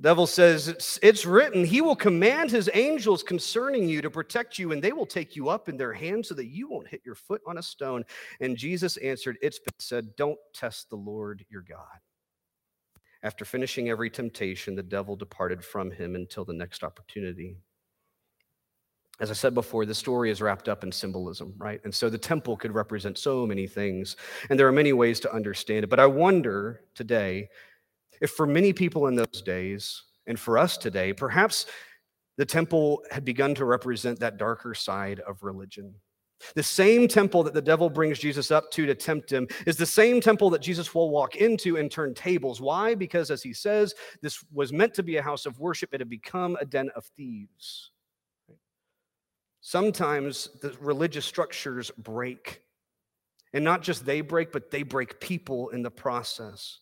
Devil 0.00 0.26
says, 0.26 0.66
it's, 0.66 0.98
it's 1.02 1.24
written, 1.24 1.64
he 1.64 1.80
will 1.80 1.94
command 1.94 2.50
his 2.50 2.68
angels 2.74 3.22
concerning 3.22 3.88
you 3.88 4.02
to 4.02 4.10
protect 4.10 4.58
you, 4.58 4.72
and 4.72 4.82
they 4.82 4.92
will 4.92 5.06
take 5.06 5.36
you 5.36 5.48
up 5.48 5.68
in 5.68 5.76
their 5.76 5.92
hands 5.92 6.28
so 6.28 6.34
that 6.34 6.48
you 6.48 6.68
won't 6.68 6.88
hit 6.88 7.00
your 7.04 7.14
foot 7.14 7.40
on 7.46 7.58
a 7.58 7.62
stone. 7.62 8.04
And 8.40 8.56
Jesus 8.56 8.96
answered, 8.96 9.38
It's 9.40 9.60
been 9.60 9.74
said, 9.78 10.16
Don't 10.16 10.38
test 10.52 10.90
the 10.90 10.96
Lord 10.96 11.44
your 11.48 11.62
God. 11.62 12.00
After 13.22 13.44
finishing 13.44 13.88
every 13.88 14.10
temptation, 14.10 14.74
the 14.74 14.82
devil 14.82 15.14
departed 15.14 15.64
from 15.64 15.92
him 15.92 16.16
until 16.16 16.44
the 16.44 16.52
next 16.52 16.82
opportunity. 16.82 17.56
As 19.20 19.30
I 19.30 19.34
said 19.34 19.54
before, 19.54 19.86
the 19.86 19.94
story 19.94 20.28
is 20.28 20.42
wrapped 20.42 20.68
up 20.68 20.82
in 20.82 20.90
symbolism, 20.90 21.54
right? 21.56 21.80
And 21.84 21.94
so 21.94 22.10
the 22.10 22.18
temple 22.18 22.56
could 22.56 22.74
represent 22.74 23.16
so 23.16 23.46
many 23.46 23.68
things, 23.68 24.16
and 24.50 24.58
there 24.58 24.66
are 24.66 24.72
many 24.72 24.92
ways 24.92 25.20
to 25.20 25.32
understand 25.32 25.84
it. 25.84 25.88
But 25.88 26.00
I 26.00 26.06
wonder 26.06 26.80
today 26.96 27.48
if 28.24 28.30
for 28.30 28.46
many 28.46 28.72
people 28.72 29.06
in 29.06 29.14
those 29.14 29.42
days, 29.42 30.02
and 30.26 30.40
for 30.40 30.56
us 30.56 30.78
today, 30.78 31.12
perhaps 31.12 31.66
the 32.38 32.46
temple 32.46 33.02
had 33.10 33.22
begun 33.22 33.54
to 33.54 33.66
represent 33.66 34.18
that 34.18 34.38
darker 34.38 34.72
side 34.74 35.20
of 35.20 35.42
religion. 35.42 35.94
The 36.54 36.62
same 36.62 37.06
temple 37.06 37.42
that 37.42 37.52
the 37.52 37.60
devil 37.60 37.90
brings 37.90 38.18
Jesus 38.18 38.50
up 38.50 38.70
to 38.72 38.86
to 38.86 38.94
tempt 38.94 39.30
him 39.30 39.46
is 39.66 39.76
the 39.76 39.84
same 39.84 40.22
temple 40.22 40.48
that 40.50 40.62
Jesus 40.62 40.94
will 40.94 41.10
walk 41.10 41.36
into 41.36 41.76
and 41.76 41.90
turn 41.90 42.14
tables. 42.14 42.62
Why? 42.62 42.94
Because, 42.94 43.30
as 43.30 43.42
he 43.42 43.52
says, 43.52 43.94
this 44.22 44.42
was 44.52 44.72
meant 44.72 44.94
to 44.94 45.02
be 45.02 45.18
a 45.18 45.22
house 45.22 45.44
of 45.44 45.60
worship, 45.60 45.92
it 45.92 46.00
had 46.00 46.08
become 46.08 46.56
a 46.60 46.64
den 46.64 46.88
of 46.96 47.04
thieves. 47.16 47.90
Sometimes 49.60 50.48
the 50.62 50.74
religious 50.80 51.26
structures 51.26 51.90
break. 51.98 52.62
And 53.52 53.62
not 53.64 53.82
just 53.82 54.06
they 54.06 54.22
break, 54.22 54.50
but 54.50 54.70
they 54.70 54.82
break 54.82 55.20
people 55.20 55.68
in 55.68 55.82
the 55.82 55.90
process. 55.90 56.80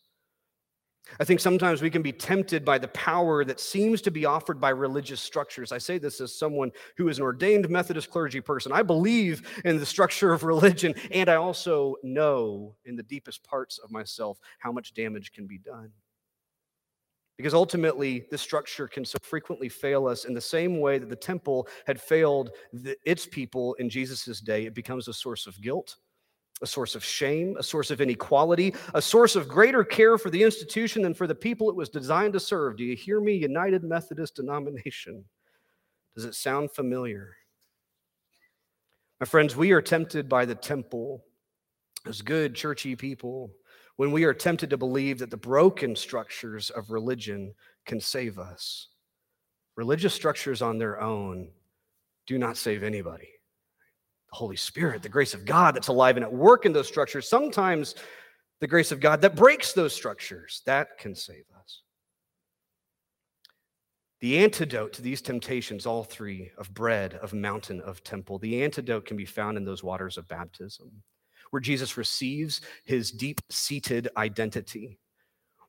I 1.21 1.25
think 1.25 1.41
sometimes 1.41 1.83
we 1.83 1.91
can 1.91 2.03
be 2.03 2.13
tempted 2.13 2.65
by 2.65 2.79
the 2.79 2.89
power 2.89 3.45
that 3.45 3.61
seems 3.61 4.01
to 4.03 4.11
be 4.11 4.25
offered 4.25 4.61
by 4.61 4.71
religious 4.71 5.21
structures. 5.21 5.73
I 5.73 5.79
say 5.79 5.99
this 5.99 6.21
as 6.21 6.35
someone 6.35 6.71
who 6.97 7.09
is 7.09 7.19
an 7.19 7.25
ordained 7.25 7.69
Methodist 7.69 8.11
clergy 8.11 8.41
person. 8.41 8.73
I 8.73 8.83
believe 8.83 9.61
in 9.65 9.79
the 9.79 9.87
structure 9.87 10.33
of 10.33 10.45
religion, 10.45 10.95
and 11.11 11.29
I 11.29 11.35
also 11.35 11.97
know 12.03 12.77
in 12.85 12.97
the 12.97 13.03
deepest 13.03 13.45
parts 13.45 13.79
of 13.79 13.91
myself 13.91 14.39
how 14.59 14.73
much 14.73 14.95
damage 14.95 15.33
can 15.33 15.47
be 15.47 15.59
done. 15.59 15.91
Because 17.37 17.55
ultimately, 17.55 18.27
this 18.31 18.43
structure 18.43 18.87
can 18.87 19.05
so 19.05 19.19
frequently 19.23 19.69
fail 19.69 20.07
us 20.07 20.27
in 20.27 20.35
the 20.35 20.41
same 20.41 20.81
way 20.81 20.99
that 20.99 21.09
the 21.09 21.17
temple 21.17 21.67
had 21.87 22.01
failed 22.01 22.51
the, 22.73 22.97
its 23.05 23.27
people 23.27 23.75
in 23.75 23.89
Jesus' 23.91 24.41
day. 24.41 24.67
It 24.67 24.75
becomes 24.75 25.09
a 25.09 25.15
source 25.15 25.47
of 25.47 25.61
guilt, 25.61 25.97
a 26.63 26.67
source 26.67 26.95
of 26.95 27.05
shame, 27.05 27.57
a 27.59 27.63
source 27.63 27.91
of 27.91 28.01
inequality, 28.01 28.75
a 28.95 29.03
source 29.03 29.37
of 29.37 29.49
greater 29.49 29.85
care 29.85 30.17
for 30.17 30.31
the 30.31 30.43
institution 30.43 31.03
than 31.03 31.13
for 31.13 31.27
the 31.27 31.35
people 31.35 31.69
it 31.69 31.77
was 31.77 31.89
designed 31.89 32.33
to 32.33 32.41
serve. 32.41 32.77
Do 32.77 32.85
you 32.85 32.97
hear 32.97 33.21
me, 33.21 33.35
United 33.35 33.83
Methodist 33.83 34.37
denomination? 34.37 35.25
Does 36.15 36.25
it 36.25 36.35
sound 36.35 36.71
familiar? 36.71 37.37
My 39.21 39.27
friends, 39.27 39.57
we 39.57 39.73
are 39.73 39.83
tempted 39.83 40.29
by 40.29 40.45
the 40.45 40.55
temple 40.55 41.25
as 42.07 42.23
good, 42.23 42.55
churchy 42.55 42.97
people 42.97 43.51
when 43.97 44.11
we 44.11 44.25
are 44.25 44.35
tempted 44.35 44.71
to 44.71 44.77
believe 44.77 45.19
that 45.19 45.31
the 45.31 45.37
broken 45.37 45.95
structures 45.95 46.71
of 46.71 46.91
religion 46.91 47.55
can 47.85 48.01
save 48.01 48.39
us. 48.39 48.89
Religious 49.77 50.15
structures 50.15 50.63
on 50.63 50.79
their 50.79 51.01
own 51.01 51.51
do 52.27 52.39
not 52.39 52.57
save 52.57 52.83
anybody. 52.83 53.29
Holy 54.33 54.57
Spirit, 54.57 55.03
the 55.03 55.09
grace 55.09 55.35
of 55.35 55.45
God 55.45 55.75
that's 55.75 55.89
alive 55.89 56.17
and 56.17 56.25
at 56.25 56.33
work 56.33 56.65
in 56.65 56.73
those 56.73 56.89
structures, 56.89 57.29
sometimes 57.29 57.95
the 58.61 58.67
grace 58.67 58.91
of 58.91 59.01
God 59.01 59.21
that 59.21 59.37
breaks 59.37 59.73
those 59.73 59.95
structures, 59.95 60.63
that 60.67 60.99
can 60.99 61.15
save 61.15 61.45
us. 61.61 61.83
The 64.21 64.39
antidote 64.39 64.93
to 64.95 65.03
these 65.03 65.21
temptations, 65.21 65.85
all 65.85 66.05
three 66.05 66.51
of 66.57 66.73
bread, 66.73 67.15
of 67.15 67.35
mountain, 67.35 67.81
of 67.81 68.05
temple, 68.05 68.39
the 68.39 68.63
antidote 68.63 69.05
can 69.05 69.17
be 69.17 69.27
found 69.27 69.57
in 69.57 69.65
those 69.65 69.83
waters 69.83 70.17
of 70.17 70.29
baptism, 70.29 70.91
where 71.51 71.61
Jesus 71.61 71.97
receives 71.97 72.61
his 72.85 73.11
deep 73.11 73.41
seated 73.51 74.09
identity 74.17 74.99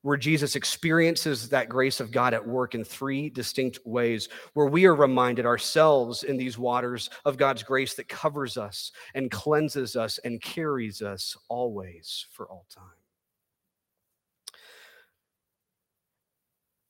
where 0.03 0.17
Jesus 0.17 0.55
experiences 0.55 1.49
that 1.49 1.69
grace 1.69 1.99
of 1.99 2.11
God 2.11 2.33
at 2.33 2.45
work 2.45 2.75
in 2.75 2.83
three 2.83 3.29
distinct 3.29 3.79
ways, 3.85 4.27
where 4.53 4.67
we 4.67 4.85
are 4.85 4.95
reminded 4.95 5.45
ourselves 5.45 6.23
in 6.23 6.37
these 6.37 6.57
waters 6.57 7.09
of 7.25 7.37
God's 7.37 7.63
grace 7.63 7.95
that 7.95 8.09
covers 8.09 8.57
us 8.57 8.91
and 9.15 9.31
cleanses 9.31 9.95
us 9.95 10.19
and 10.19 10.41
carries 10.41 11.01
us 11.01 11.35
always 11.47 12.27
for 12.31 12.47
all 12.47 12.65
time. 12.69 12.83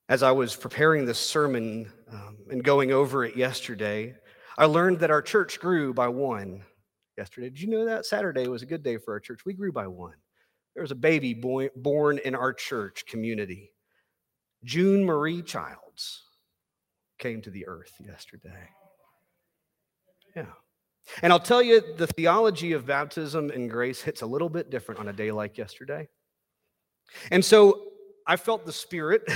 As 0.10 0.24
I 0.24 0.32
was 0.32 0.56
preparing 0.56 1.06
this 1.06 1.20
sermon 1.20 1.92
um, 2.12 2.38
and 2.50 2.64
going 2.64 2.92
over 2.92 3.24
it 3.26 3.38
yesterday, 3.38 4.16
I 4.58 4.66
learned 4.66 5.00
that 5.00 5.12
our 5.12 5.22
church 5.22 5.60
grew 5.60 5.94
by 5.94 6.08
one 6.08 6.64
yesterday. 7.16 7.50
Did 7.50 7.62
you 7.62 7.70
know 7.70 7.86
that? 7.86 8.08
Saturday 8.08 8.48
was 8.48 8.64
a 8.64 8.68
good 8.68 8.84
day 8.84 8.98
for 8.98 9.14
our 9.14 9.20
church. 9.20 9.46
We 9.46 9.54
grew 9.54 9.72
by 9.72 9.88
one. 9.88 10.16
There 10.74 10.82
was 10.82 10.92
a 10.92 10.96
baby 10.96 11.34
boy, 11.34 11.70
born 11.76 12.20
in 12.26 12.36
our 12.36 12.54
church 12.54 13.06
community. 13.06 13.72
June 14.64 15.06
Marie 15.06 15.42
Childs 15.42 16.24
came 17.20 17.42
to 17.42 17.50
the 17.50 17.68
earth 17.68 17.94
yesterday. 18.00 18.70
Yeah. 20.36 20.46
And 21.22 21.32
I'll 21.32 21.40
tell 21.40 21.62
you, 21.62 21.82
the 21.98 22.08
theology 22.08 22.72
of 22.72 22.86
baptism 22.86 23.52
and 23.52 23.70
grace 23.70 24.02
hits 24.02 24.22
a 24.22 24.26
little 24.26 24.50
bit 24.50 24.70
different 24.70 25.00
on 25.00 25.10
a 25.10 25.14
day 25.14 25.32
like 25.32 25.58
yesterday. 25.58 26.08
And 27.30 27.44
so 27.44 27.92
I 28.26 28.38
felt 28.38 28.66
the 28.66 28.72
Spirit, 28.72 29.30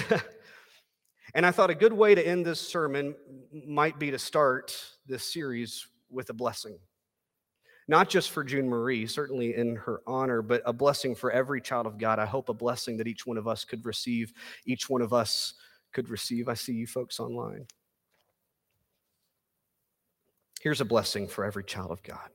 and 1.35 1.45
I 1.45 1.51
thought 1.51 1.69
a 1.69 1.75
good 1.75 1.93
way 1.93 2.15
to 2.15 2.25
end 2.25 2.45
this 2.45 2.61
sermon 2.61 3.15
might 3.67 3.99
be 3.99 4.11
to 4.11 4.17
start 4.17 4.81
this 5.05 5.31
series 5.31 5.85
with 6.09 6.29
a 6.29 6.33
blessing 6.33 6.79
not 7.87 8.09
just 8.09 8.31
for 8.31 8.43
June 8.43 8.67
Marie, 8.67 9.07
certainly 9.07 9.55
in 9.55 9.75
her 9.77 10.01
honor, 10.05 10.41
but 10.41 10.61
a 10.65 10.73
blessing 10.73 11.15
for 11.15 11.31
every 11.31 11.61
child 11.61 11.85
of 11.85 11.97
God. 11.97 12.19
I 12.19 12.25
hope 12.25 12.49
a 12.49 12.53
blessing 12.53 12.97
that 12.97 13.07
each 13.07 13.25
one 13.25 13.37
of 13.37 13.47
us 13.47 13.63
could 13.63 13.85
receive, 13.85 14.33
each 14.65 14.89
one 14.89 15.01
of 15.01 15.13
us 15.13 15.53
could 15.93 16.09
receive. 16.09 16.49
I 16.49 16.53
see 16.53 16.73
you 16.73 16.87
folks 16.87 17.19
online. 17.19 17.65
Here's 20.59 20.81
a 20.81 20.85
blessing 20.85 21.27
for 21.27 21.45
every 21.45 21.63
child 21.63 21.91
of 21.91 22.03
God 22.03 22.29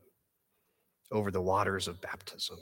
over 1.10 1.30
the 1.30 1.42
waters 1.42 1.86
of 1.88 2.00
baptism. 2.00 2.58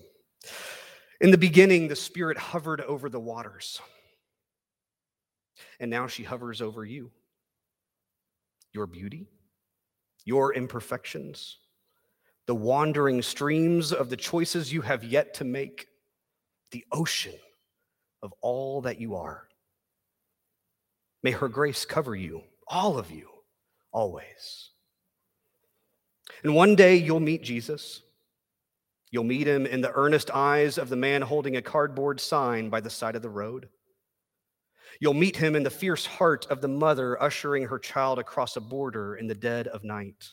In 1.21 1.31
the 1.31 1.39
beginning, 1.39 1.87
the 1.87 1.95
Spirit 1.95 2.39
hovered 2.39 2.81
over 2.81 3.09
the 3.09 3.21
waters, 3.21 3.81
and 5.79 5.91
now 5.91 6.09
she 6.09 6.25
hovers 6.25 6.61
over 6.61 6.85
you. 6.85 7.11
Your 8.73 8.87
beauty, 8.87 9.29
your 10.25 10.55
imperfections, 10.55 11.59
the 12.51 12.55
wandering 12.57 13.23
streams 13.23 13.93
of 13.93 14.11
the 14.11 14.17
choices 14.17 14.73
you 14.73 14.81
have 14.81 15.05
yet 15.05 15.35
to 15.35 15.45
make, 15.45 15.87
the 16.73 16.85
ocean 16.91 17.39
of 18.25 18.35
all 18.41 18.81
that 18.81 19.01
you 19.01 19.15
are. 19.15 19.47
May 21.23 21.31
her 21.31 21.49
grace 21.49 21.85
cover 21.85 22.17
you, 22.17 22.43
all 22.67 22.99
of 22.99 23.09
you, 23.13 23.29
always. 23.93 24.71
And 26.43 26.53
one 26.53 26.75
day 26.75 26.97
you'll 26.97 27.21
meet 27.21 27.45
Jesus. 27.45 28.03
You'll 29.13 29.23
meet 29.23 29.47
him 29.47 29.65
in 29.65 29.81
the 29.81 29.93
earnest 29.95 30.33
eyes 30.33 30.77
of 30.77 30.89
the 30.89 30.97
man 30.97 31.23
holding 31.23 31.57
a 31.57 31.63
cardboard 31.63 32.19
sign 32.19 32.69
by 32.69 32.81
the 32.81 32.91
side 32.91 33.15
of 33.15 33.23
the 33.23 33.31
road. 33.31 33.69
You'll 34.99 35.15
meet 35.15 35.37
him 35.37 35.55
in 35.55 35.63
the 35.63 35.71
fierce 35.71 36.05
heart 36.05 36.49
of 36.51 36.63
the 36.63 36.67
mother 36.67 37.23
ushering 37.23 37.69
her 37.69 37.79
child 37.79 38.19
across 38.19 38.57
a 38.57 38.61
border 38.61 39.15
in 39.15 39.29
the 39.29 39.37
dead 39.37 39.69
of 39.69 39.85
night. 39.85 40.31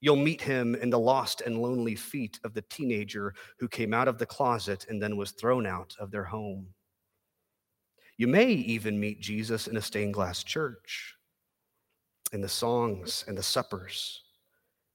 You'll 0.00 0.16
meet 0.16 0.40
him 0.40 0.74
in 0.74 0.88
the 0.88 0.98
lost 0.98 1.42
and 1.42 1.60
lonely 1.60 1.94
feet 1.94 2.40
of 2.42 2.54
the 2.54 2.62
teenager 2.62 3.34
who 3.58 3.68
came 3.68 3.92
out 3.92 4.08
of 4.08 4.18
the 4.18 4.26
closet 4.26 4.86
and 4.88 5.00
then 5.00 5.16
was 5.16 5.32
thrown 5.32 5.66
out 5.66 5.94
of 6.00 6.10
their 6.10 6.24
home. 6.24 6.68
You 8.16 8.26
may 8.26 8.50
even 8.50 8.98
meet 8.98 9.20
Jesus 9.20 9.66
in 9.66 9.76
a 9.76 9.82
stained 9.82 10.14
glass 10.14 10.42
church, 10.42 11.14
in 12.32 12.40
the 12.40 12.48
songs 12.48 13.24
and 13.28 13.36
the 13.36 13.42
suppers, 13.42 14.22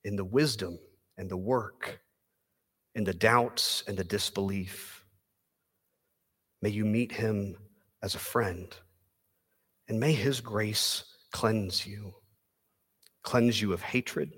in 0.04 0.16
the 0.16 0.26
wisdom 0.26 0.80
and 1.18 1.30
the 1.30 1.38
work, 1.38 2.00
in 2.96 3.04
the 3.04 3.14
doubts 3.14 3.84
and 3.88 3.96
the 3.96 4.04
disbelief. 4.04 5.04
May 6.62 6.70
you 6.70 6.86
meet 6.86 7.12
him 7.12 7.58
as 8.02 8.16
a 8.16 8.20
friend, 8.20 8.76
and 9.88 10.00
may 10.00 10.14
his 10.14 10.42
grace 10.42 11.04
cleanse 11.32 11.86
you, 11.86 12.14
cleanse 13.24 13.62
you 13.62 13.72
of 13.72 13.82
hatred 13.82 14.34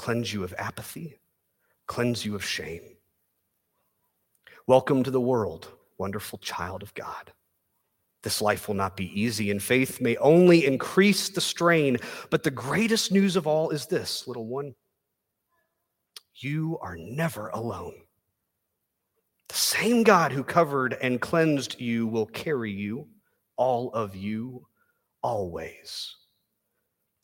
cleanse 0.00 0.32
you 0.32 0.42
of 0.42 0.54
apathy, 0.56 1.20
cleanse 1.86 2.24
you 2.24 2.34
of 2.34 2.42
shame. 2.42 2.80
Welcome 4.66 5.02
to 5.02 5.10
the 5.10 5.20
world, 5.20 5.68
wonderful 5.98 6.38
child 6.38 6.82
of 6.82 6.94
God. 6.94 7.34
This 8.22 8.40
life 8.40 8.66
will 8.66 8.76
not 8.76 8.96
be 8.96 9.12
easy, 9.20 9.50
and 9.50 9.62
faith 9.62 10.00
may 10.00 10.16
only 10.16 10.64
increase 10.64 11.28
the 11.28 11.42
strain. 11.42 11.98
But 12.30 12.44
the 12.44 12.50
greatest 12.50 13.12
news 13.12 13.36
of 13.36 13.46
all 13.46 13.68
is 13.68 13.84
this, 13.84 14.26
little 14.26 14.46
one 14.46 14.74
you 16.34 16.78
are 16.80 16.96
never 16.96 17.48
alone. 17.48 17.92
The 19.48 19.54
same 19.54 20.02
God 20.02 20.32
who 20.32 20.42
covered 20.42 20.96
and 21.02 21.20
cleansed 21.20 21.78
you 21.78 22.06
will 22.06 22.24
carry 22.24 22.72
you, 22.72 23.06
all 23.58 23.92
of 23.92 24.16
you, 24.16 24.66
always. 25.22 26.16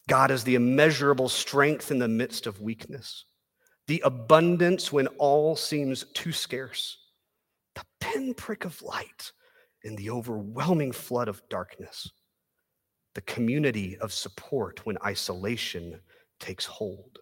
God 0.08 0.30
is 0.30 0.44
the 0.44 0.54
immeasurable 0.54 1.28
strength 1.28 1.90
in 1.90 1.98
the 1.98 2.08
midst 2.08 2.46
of 2.46 2.60
weakness, 2.60 3.24
the 3.88 4.00
abundance 4.04 4.92
when 4.92 5.06
all 5.18 5.56
seems 5.56 6.04
too 6.14 6.32
scarce, 6.32 6.98
the 7.74 7.84
pinprick 8.00 8.64
of 8.64 8.80
light 8.82 9.32
in 9.82 9.96
the 9.96 10.10
overwhelming 10.10 10.92
flood 10.92 11.28
of 11.28 11.42
darkness, 11.48 12.10
the 13.14 13.20
community 13.22 13.96
of 13.98 14.12
support 14.12 14.84
when 14.84 14.96
isolation 15.04 16.00
takes 16.38 16.66
hold, 16.66 17.18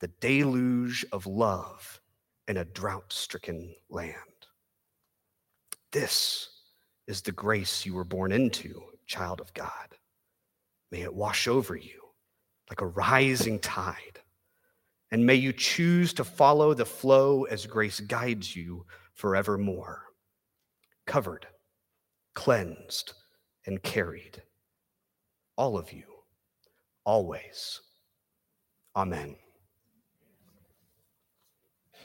the 0.00 0.08
deluge 0.20 1.04
of 1.12 1.26
love 1.26 2.00
in 2.48 2.58
a 2.58 2.64
drought 2.64 3.12
stricken 3.12 3.74
land. 3.88 4.16
This 5.90 6.48
is 7.06 7.22
the 7.22 7.32
grace 7.32 7.84
you 7.84 7.94
were 7.94 8.04
born 8.04 8.32
into, 8.32 8.82
child 9.06 9.40
of 9.40 9.52
God. 9.54 9.88
May 10.92 11.00
it 11.00 11.14
wash 11.14 11.48
over 11.48 11.74
you 11.74 12.00
like 12.68 12.82
a 12.82 12.86
rising 12.86 13.58
tide. 13.58 14.20
And 15.10 15.26
may 15.26 15.34
you 15.34 15.52
choose 15.52 16.12
to 16.14 16.24
follow 16.24 16.74
the 16.74 16.84
flow 16.84 17.44
as 17.44 17.66
grace 17.66 17.98
guides 18.00 18.54
you 18.54 18.86
forevermore. 19.14 20.04
Covered, 21.06 21.46
cleansed, 22.34 23.14
and 23.66 23.82
carried. 23.82 24.42
All 25.56 25.76
of 25.76 25.92
you, 25.92 26.04
always. 27.04 27.80
Amen. 28.94 29.36